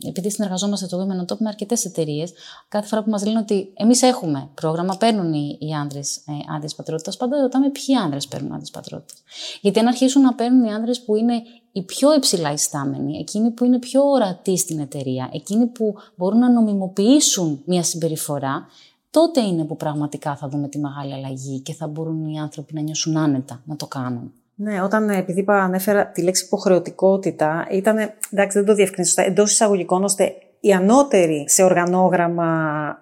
επειδή 0.08 0.32
συνεργαζόμαστε 0.32 0.86
το 0.86 0.98
Women 0.98 1.34
Top 1.34 1.38
με 1.38 1.48
αρκετές 1.48 1.86
εταιρείες, 1.86 2.34
κάθε 2.68 2.88
φορά 2.88 3.04
που 3.04 3.10
μας 3.10 3.26
λένε 3.26 3.40
ότι 3.40 3.74
εμείς 3.74 4.02
έχουμε 4.02 4.50
πρόγραμμα, 4.54 4.98
παίρνουν 4.98 5.34
οι, 5.34 5.58
οι 5.60 5.74
άντρε 5.74 6.00
ε, 6.00 6.56
άδειε 6.56 6.70
πατρότητας, 6.76 7.18
πάντα 7.18 7.42
ρωτάμε 7.42 7.70
ποιοι 7.70 7.96
άντρε 7.96 8.18
παίρνουν 8.30 8.52
άδειε 8.52 8.68
πατρότητας. 8.72 9.24
Γιατί 9.62 9.80
αν 9.80 9.88
αρχίσουν 9.88 10.22
να 10.22 10.34
παίρνουν 10.34 10.64
οι 10.64 10.74
άντρε 10.74 10.92
που 11.06 11.16
είναι 11.16 11.44
οι 11.76 11.82
πιο 11.84 12.14
υψηλά 12.14 12.52
ιστάμενοι, 12.52 13.18
εκείνοι 13.18 13.52
που 13.52 13.66
είναι 13.66 13.80
πιο 13.80 14.02
ορατοί 14.04 14.58
στην 14.58 14.80
εταιρεία, 14.80 15.30
εκείνοι 15.34 15.66
που 15.66 15.96
μπορούν 16.16 16.40
να 16.40 16.52
νομιμοποιήσουν 16.52 17.62
μια 17.66 17.84
συμπεριφορά, 17.84 18.68
τότε 19.12 19.42
είναι 19.42 19.64
που 19.64 19.76
πραγματικά 19.78 20.36
θα 20.36 20.48
δούμε 20.48 20.68
τη 20.68 20.80
μεγάλη 20.80 21.14
αλλαγή 21.14 21.60
και 21.60 21.74
θα 21.74 21.88
μπορούν 21.88 22.26
οι 22.26 22.40
άνθρωποι 22.40 22.74
να 22.74 22.82
νιώσουν 22.82 23.18
άνετα 23.18 23.62
να 23.66 23.76
το 23.76 23.88
κάνουν. 23.88 24.34
Ναι, 24.56 24.82
όταν 24.82 25.10
επειδή 25.10 25.40
είπα, 25.40 25.64
ανέφερα 25.64 26.08
τη 26.08 26.22
λέξη 26.22 26.46
υποχρεωτικότητα, 26.46 27.68
ήταν, 27.72 27.98
εντάξει 28.30 28.58
δεν 28.58 28.68
το 28.68 28.74
διευκρινίζω 28.74 29.14
σωστά, 29.14 29.32
εντός 29.32 29.52
εισαγωγικών 29.52 30.04
ώστε 30.04 30.34
οι 30.60 30.74
ανώτεροι 30.74 31.46
σε 31.48 31.64
οργανόγραμμα 31.64 32.48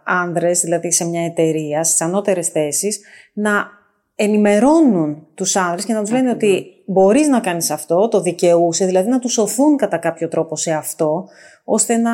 άνδρες, 0.03 0.59
δηλαδή 0.59 0.91
σε 0.91 1.05
μια 1.05 1.25
εταιρεία, 1.25 1.83
στις 1.83 2.01
ανώτερες 2.01 2.47
θέσεις, 2.47 2.99
να 3.33 3.81
ενημερώνουν 4.15 5.27
τους 5.33 5.55
άνδρες 5.55 5.85
και 5.85 5.93
να 5.93 6.01
τους 6.01 6.11
λένε 6.11 6.29
ότι 6.29 6.65
μπορείς 6.85 7.27
να 7.27 7.39
κάνεις 7.39 7.71
αυτό, 7.71 8.07
το 8.07 8.21
δικαιούσε, 8.21 8.85
δηλαδή 8.85 9.09
να 9.09 9.19
τους 9.19 9.31
σωθούν 9.33 9.77
κατά 9.77 9.97
κάποιο 9.97 10.27
τρόπο 10.27 10.55
σε 10.55 10.71
αυτό, 10.71 11.25
ώστε 11.63 11.97
να 11.97 12.11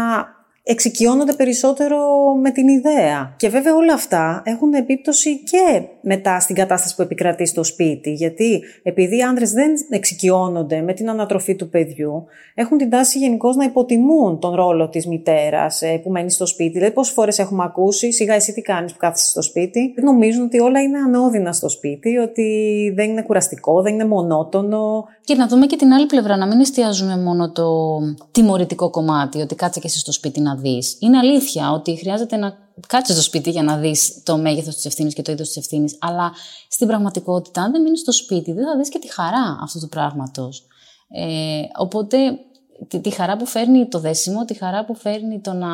εξοικειώνονται 0.71 1.33
περισσότερο 1.33 1.97
με 2.41 2.51
την 2.51 2.67
ιδέα. 2.67 3.33
Και 3.37 3.49
βέβαια 3.49 3.75
όλα 3.75 3.93
αυτά 3.93 4.41
έχουν 4.45 4.73
επίπτωση 4.73 5.39
και 5.43 5.81
μετά 6.01 6.39
στην 6.39 6.55
κατάσταση 6.55 6.95
που 6.95 7.01
επικρατεί 7.01 7.45
στο 7.45 7.63
σπίτι. 7.63 8.11
Γιατί 8.11 8.61
επειδή 8.83 9.17
οι 9.17 9.21
άνδρες 9.21 9.51
δεν 9.51 9.71
εξοικειώνονται 9.89 10.81
με 10.81 10.93
την 10.93 11.09
ανατροφή 11.09 11.55
του 11.55 11.69
παιδιού, 11.69 12.25
έχουν 12.53 12.77
την 12.77 12.89
τάση 12.89 13.17
γενικώς 13.17 13.55
να 13.55 13.63
υποτιμούν 13.63 14.39
τον 14.39 14.55
ρόλο 14.55 14.89
της 14.89 15.07
μητέρας 15.07 15.81
ε, 15.81 15.99
που 16.03 16.09
μένει 16.09 16.31
στο 16.31 16.45
σπίτι. 16.45 16.71
Δηλαδή 16.71 16.93
πόσες 16.93 17.13
φορές 17.13 17.39
έχουμε 17.39 17.63
ακούσει, 17.63 18.11
σιγά 18.11 18.33
εσύ 18.33 18.53
τι 18.53 18.61
κάνεις 18.61 18.91
που 18.91 18.97
κάθεσαι 18.97 19.29
στο 19.29 19.41
σπίτι. 19.41 19.93
Νομίζουν 19.95 20.43
ότι 20.43 20.59
όλα 20.59 20.81
είναι 20.81 20.97
ανώδυνα 20.97 21.53
στο 21.53 21.69
σπίτι, 21.69 22.17
ότι 22.17 22.47
δεν 22.95 23.09
είναι 23.09 23.21
κουραστικό, 23.21 23.81
δεν 23.81 23.93
είναι 23.93 24.05
μονότονο. 24.05 25.05
Και 25.29 25.35
να 25.35 25.47
δούμε 25.47 25.65
και 25.65 25.75
την 25.75 25.93
άλλη 25.93 26.05
πλευρά, 26.05 26.37
να 26.37 26.47
μην 26.47 26.59
εστιάζουμε 26.59 27.17
μόνο 27.17 27.51
το 27.51 27.99
τιμωρητικό 28.31 28.89
κομμάτι, 28.89 29.41
ότι 29.41 29.55
κάτσε 29.55 29.79
και 29.79 29.87
εσύ 29.87 29.99
στο 29.99 30.11
σπίτι 30.11 30.41
να 30.41 30.55
δεις. 30.55 30.97
Είναι 30.99 31.17
αλήθεια 31.17 31.71
ότι 31.71 31.97
χρειάζεται 31.97 32.35
να 32.35 32.57
κάτσε 32.87 33.13
στο 33.13 33.21
σπίτι 33.21 33.49
για 33.49 33.63
να 33.63 33.77
δεις 33.77 34.23
το 34.23 34.37
μέγεθος 34.37 34.75
της 34.75 34.85
ευθύνης 34.85 35.13
και 35.13 35.21
το 35.21 35.31
είδος 35.31 35.47
της 35.47 35.57
ευθύνης. 35.57 35.97
Αλλά 35.99 36.31
στην 36.69 36.87
πραγματικότητα, 36.87 37.61
αν 37.61 37.71
δεν 37.71 37.81
μείνεις 37.81 37.99
στο 37.99 38.11
σπίτι, 38.11 38.51
δεν 38.51 38.65
θα 38.65 38.77
δεις 38.77 38.89
και 38.89 38.99
τη 38.99 39.13
χαρά 39.13 39.59
αυτού 39.61 39.79
του 39.79 39.89
πράγματος. 39.89 40.67
Ε, 41.09 41.61
οπότε 41.77 42.17
τη, 42.87 42.99
τη 42.99 43.09
χαρά 43.09 43.37
που 43.37 43.45
φέρνει 43.45 43.87
το 43.87 43.99
δέσιμο, 43.99 44.45
τη 44.45 44.53
χαρά 44.53 44.85
που 44.85 44.95
φέρνει 44.95 45.39
το 45.39 45.53
να 45.53 45.67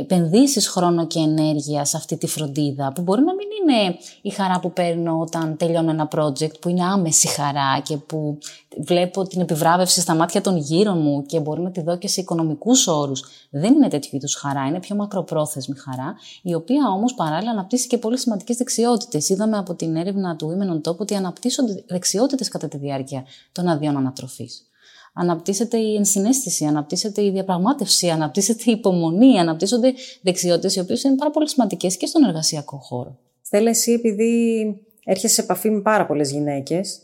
επενδύσεις 0.00 0.68
χρόνο 0.68 1.06
και 1.06 1.18
ενέργεια 1.18 1.84
σε 1.84 1.96
αυτή 1.96 2.16
τη 2.16 2.26
φροντίδα, 2.26 2.92
που 2.94 3.02
μπορεί 3.02 3.22
να 3.22 3.34
μην 3.34 3.46
είναι 3.62 3.96
η 4.22 4.30
χαρά 4.30 4.60
που 4.60 4.72
παίρνω 4.72 5.18
όταν 5.20 5.56
τελειώνω 5.56 5.90
ένα 5.90 6.08
project, 6.16 6.60
που 6.60 6.68
είναι 6.68 6.84
άμεση 6.84 7.28
χαρά 7.28 7.80
και 7.82 7.96
που 7.96 8.38
βλέπω 8.78 9.22
την 9.22 9.40
επιβράβευση 9.40 10.00
στα 10.00 10.14
μάτια 10.14 10.40
των 10.40 10.56
γύρω 10.56 10.92
μου 10.92 11.22
και 11.22 11.40
μπορεί 11.40 11.60
να 11.60 11.70
τη 11.70 11.82
δω 11.82 11.98
και 11.98 12.08
σε 12.08 12.20
οικονομικούς 12.20 12.86
όρους. 12.86 13.24
Δεν 13.50 13.74
είναι 13.74 13.88
τέτοιου 13.88 14.16
είδους 14.16 14.34
χαρά, 14.34 14.66
είναι 14.66 14.80
πιο 14.80 14.96
μακροπρόθεσμη 14.96 15.76
χαρά, 15.76 16.14
η 16.42 16.54
οποία 16.54 16.90
όμως 16.94 17.14
παράλληλα 17.14 17.50
αναπτύσσει 17.50 17.86
και 17.86 17.98
πολύ 17.98 18.18
σημαντικές 18.18 18.56
δεξιότητες. 18.56 19.28
Είδαμε 19.28 19.56
από 19.56 19.74
την 19.74 19.96
έρευνα 19.96 20.36
του 20.36 20.48
Women 20.50 20.72
on 20.72 20.90
Top 20.90 20.96
ότι 20.96 21.14
αναπτύσσονται 21.14 21.84
δεξιότητες 21.86 22.48
κατά 22.48 22.68
τη 22.68 22.76
διάρκεια 22.76 23.24
των 23.52 23.68
αδειών 23.68 23.96
ανατροφής 23.96 24.68
αναπτύσσεται 25.14 25.76
η 25.76 25.94
ενσυναίσθηση, 25.94 26.64
αναπτύσσεται 26.64 27.24
η 27.24 27.30
διαπραγμάτευση, 27.30 28.08
αναπτύσσεται 28.08 28.62
η 28.66 28.72
υπομονή, 28.72 29.38
αναπτύσσονται 29.38 29.92
δεξιότητες 30.22 30.76
οι 30.76 30.80
οποίες 30.80 31.02
είναι 31.02 31.14
πάρα 31.14 31.30
πολύ 31.30 31.48
σημαντικές 31.48 31.96
και 31.96 32.06
στον 32.06 32.24
εργασιακό 32.24 32.76
χώρο. 32.76 33.18
Στέλλα, 33.42 33.70
εσύ 33.70 33.92
επειδή 33.92 34.64
έρχεσαι 35.04 35.34
σε 35.34 35.40
επαφή 35.40 35.70
με 35.70 35.80
πάρα 35.80 36.06
πολλές 36.06 36.30
γυναίκες, 36.30 37.00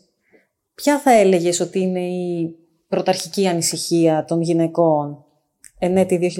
ποια 0.74 0.98
θα 0.98 1.12
έλεγες 1.12 1.60
ότι 1.60 1.80
είναι 1.80 2.08
η 2.08 2.56
πρωταρχική 2.88 3.46
ανησυχία 3.48 4.24
των 4.24 4.40
γυναικών 4.40 5.24
εν 5.78 5.96
έτη 5.96 6.34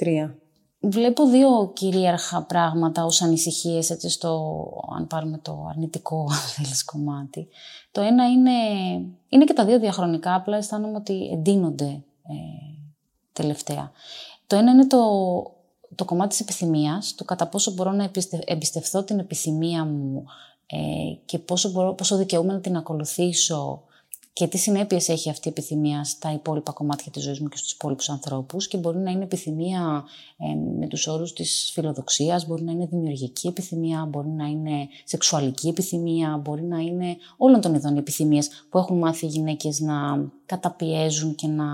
2023. 0.00 0.34
Βλέπω 0.80 1.26
δύο 1.26 1.72
κυρίαρχα 1.74 2.42
πράγματα 2.42 3.04
ως 3.04 3.22
ανησυχίες, 3.22 3.90
έτσι 3.90 4.08
στο, 4.10 4.62
αν 4.96 5.06
πάρουμε 5.06 5.38
το 5.38 5.66
αρνητικό 5.70 6.30
θέλεις, 6.30 6.84
κομμάτι. 6.84 7.48
Το 7.92 8.00
ένα 8.00 8.30
είναι, 8.30 8.50
είναι 9.28 9.44
και 9.44 9.52
τα 9.52 9.64
δύο 9.64 9.78
διαχρονικά, 9.78 10.34
απλά 10.34 10.56
αισθάνομαι 10.56 10.96
ότι 10.96 11.30
εντείνονται 11.32 11.86
ε, 11.86 12.02
τελευταία. 13.32 13.90
Το 14.46 14.56
ένα 14.56 14.70
είναι 14.70 14.86
το, 14.86 15.00
το 15.94 16.04
κομμάτι 16.04 16.28
της 16.28 16.40
επιθυμίας, 16.40 17.14
το 17.14 17.24
κατά 17.24 17.48
πόσο 17.48 17.72
μπορώ 17.72 17.90
να 17.92 18.10
εμπιστευθώ 18.44 19.02
την 19.02 19.18
επιθυμία 19.18 19.84
μου 19.84 20.24
ε, 20.66 20.76
και 21.24 21.38
πόσο, 21.38 21.70
μπορώ, 21.70 21.94
πόσο 21.94 22.16
δικαιούμαι 22.16 22.52
να 22.52 22.60
την 22.60 22.76
ακολουθήσω 22.76 23.82
και 24.36 24.46
τι 24.46 24.58
συνέπειες 24.58 25.08
έχει 25.08 25.30
αυτή 25.30 25.48
η 25.48 25.50
επιθυμία 25.50 26.04
στα 26.04 26.32
υπόλοιπα 26.32 26.72
κομμάτια 26.72 27.10
της 27.10 27.22
ζωής 27.22 27.40
μου 27.40 27.48
και 27.48 27.56
στους 27.56 27.72
υπόλοιπους 27.72 28.08
ανθρώπους. 28.08 28.68
Και 28.68 28.76
μπορεί 28.76 28.98
να 28.98 29.10
είναι 29.10 29.22
επιθυμία 29.22 30.04
ε, 30.36 30.78
με 30.78 30.86
τους 30.86 31.06
όρους 31.06 31.32
της 31.32 31.70
φιλοδοξίας, 31.72 32.46
μπορεί 32.46 32.62
να 32.62 32.72
είναι 32.72 32.86
δημιουργική 32.86 33.46
επιθυμία, 33.46 34.04
μπορεί 34.04 34.28
να 34.28 34.46
είναι 34.46 34.88
σεξουαλική 35.04 35.68
επιθυμία, 35.68 36.40
μπορεί 36.44 36.62
να 36.62 36.78
είναι 36.78 37.16
όλων 37.36 37.60
των 37.60 37.74
ειδών 37.74 37.96
επιθυμίες 37.96 38.48
που 38.70 38.78
έχουν 38.78 38.98
μάθει 38.98 39.26
οι 39.26 39.28
γυναίκες 39.28 39.80
να 39.80 40.28
καταπιέζουν 40.46 41.34
και 41.34 41.46
να 41.46 41.64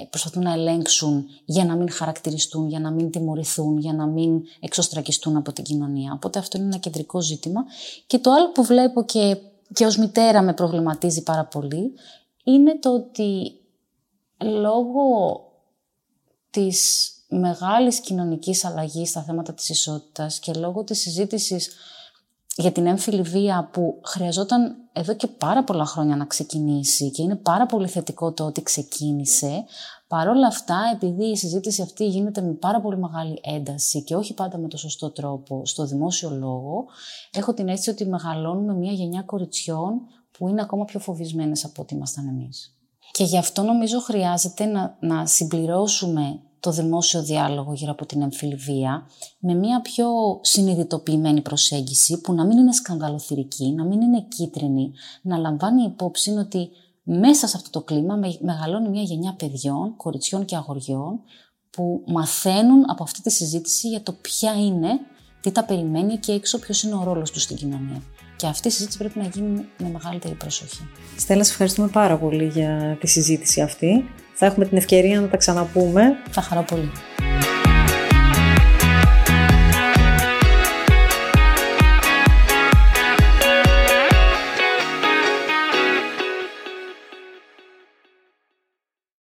ε, 0.00 0.04
προσπαθούν 0.10 0.42
να 0.42 0.52
ελέγξουν 0.52 1.26
για 1.44 1.64
να 1.64 1.76
μην 1.76 1.90
χαρακτηριστούν, 1.90 2.68
για 2.68 2.80
να 2.80 2.90
μην 2.90 3.10
τιμωρηθούν, 3.10 3.78
για 3.78 3.92
να 3.92 4.06
μην 4.06 4.42
εξωστρακιστούν 4.60 5.36
από 5.36 5.52
την 5.52 5.64
κοινωνία. 5.64 6.12
Οπότε 6.12 6.38
αυτό 6.38 6.58
είναι 6.58 6.66
ένα 6.66 6.78
κεντρικό 6.78 7.20
ζήτημα. 7.20 7.64
Και 8.06 8.18
το 8.18 8.30
άλλο 8.30 8.52
που 8.52 8.64
βλέπω 8.64 9.04
και 9.04 9.36
και 9.72 9.86
ως 9.86 9.96
μητέρα 9.96 10.42
με 10.42 10.54
προβληματίζει 10.54 11.22
πάρα 11.22 11.44
πολύ, 11.44 11.92
είναι 12.44 12.78
το 12.78 12.94
ότι 12.94 13.52
λόγω 14.44 15.40
της 16.50 17.10
μεγάλης 17.28 18.00
κοινωνικής 18.00 18.64
αλλαγής 18.64 19.08
στα 19.08 19.22
θέματα 19.22 19.54
της 19.54 19.68
ισότητας 19.68 20.38
και 20.38 20.52
λόγω 20.52 20.84
της 20.84 21.00
συζήτησης 21.00 21.74
για 22.56 22.72
την 22.72 22.86
έμφυλη 22.86 23.22
βία 23.22 23.68
που 23.72 24.00
χρειαζόταν 24.04 24.76
εδώ 24.92 25.14
και 25.14 25.26
πάρα 25.26 25.64
πολλά 25.64 25.84
χρόνια 25.84 26.16
να 26.16 26.24
ξεκινήσει 26.24 27.10
και 27.10 27.22
είναι 27.22 27.36
πάρα 27.36 27.66
πολύ 27.66 27.88
θετικό 27.88 28.32
το 28.32 28.44
ότι 28.44 28.62
ξεκίνησε, 28.62 29.64
Παρ' 30.08 30.28
όλα 30.28 30.46
αυτά, 30.46 30.80
επειδή 30.94 31.24
η 31.24 31.36
συζήτηση 31.36 31.82
αυτή 31.82 32.06
γίνεται 32.06 32.40
με 32.40 32.52
πάρα 32.52 32.80
πολύ 32.80 32.98
μεγάλη 32.98 33.40
ένταση 33.42 34.02
και 34.02 34.16
όχι 34.16 34.34
πάντα 34.34 34.58
με 34.58 34.68
το 34.68 34.76
σωστό 34.76 35.10
τρόπο 35.10 35.66
στο 35.66 35.86
δημόσιο 35.86 36.30
λόγο, 36.30 36.84
έχω 37.32 37.54
την 37.54 37.68
αίσθηση 37.68 37.90
ότι 37.90 38.06
μεγαλώνουμε 38.06 38.74
μια 38.74 38.92
γενιά 38.92 39.22
κοριτσιών 39.22 40.00
που 40.30 40.48
είναι 40.48 40.62
ακόμα 40.62 40.84
πιο 40.84 41.00
φοβισμένες 41.00 41.64
από 41.64 41.82
ό,τι 41.82 41.94
ήμασταν 41.94 42.26
εμείς. 42.26 42.76
Και 43.12 43.24
γι' 43.24 43.38
αυτό 43.38 43.62
νομίζω 43.62 44.00
χρειάζεται 44.00 44.64
να, 44.64 44.96
να 45.00 45.26
συμπληρώσουμε 45.26 46.40
το 46.66 46.72
δημόσιο 46.72 47.22
διάλογο 47.22 47.72
γύρω 47.72 47.90
από 47.90 48.06
την 48.06 48.22
εμφυλιβία 48.22 49.06
με 49.38 49.54
μια 49.54 49.80
πιο 49.80 50.06
συνειδητοποιημένη 50.42 51.40
προσέγγιση 51.40 52.20
που 52.20 52.32
να 52.32 52.46
μην 52.46 52.58
είναι 52.58 52.72
σκανδαλοθυρική, 52.72 53.72
να 53.72 53.84
μην 53.84 54.00
είναι 54.00 54.26
κίτρινη, 54.28 54.92
να 55.22 55.36
λαμβάνει 55.36 55.82
υπόψη 55.82 56.30
ότι 56.30 56.68
μέσα 57.02 57.46
σε 57.46 57.56
αυτό 57.56 57.70
το 57.70 57.82
κλίμα 57.82 58.20
μεγαλώνει 58.40 58.88
μια 58.88 59.02
γενιά 59.02 59.34
παιδιών, 59.38 59.96
κοριτσιών 59.96 60.44
και 60.44 60.56
αγοριών 60.56 61.20
που 61.70 62.02
μαθαίνουν 62.06 62.84
από 62.86 63.02
αυτή 63.02 63.22
τη 63.22 63.30
συζήτηση 63.30 63.88
για 63.88 64.02
το 64.02 64.12
ποια 64.12 64.52
είναι, 64.52 64.88
τι 65.40 65.50
τα 65.50 65.64
περιμένει 65.64 66.16
και 66.16 66.32
έξω 66.32 66.58
ποιος 66.58 66.82
είναι 66.82 66.94
ο 66.94 67.02
ρόλος 67.04 67.30
τους 67.30 67.42
στην 67.42 67.56
κοινωνία. 67.56 68.02
Και 68.36 68.46
αυτή 68.46 68.68
η 68.68 68.70
συζήτηση 68.70 68.98
πρέπει 68.98 69.18
να 69.18 69.24
γίνει 69.26 69.64
με 69.78 69.88
μεγαλύτερη 69.88 70.34
προσοχή. 70.34 70.88
Στέλλα, 71.18 71.44
σε 71.44 71.50
ευχαριστούμε 71.50 71.88
πάρα 71.88 72.18
πολύ 72.18 72.46
για 72.46 72.96
τη 73.00 73.06
συζήτηση 73.06 73.60
αυτή. 73.60 74.04
Θα 74.38 74.46
έχουμε 74.46 74.64
την 74.64 74.76
ευκαιρία 74.76 75.20
να 75.20 75.28
τα 75.28 75.36
ξαναπούμε. 75.36 76.02
Θα 76.30 76.40
χαρώ 76.40 76.62
πολύ. 76.62 76.90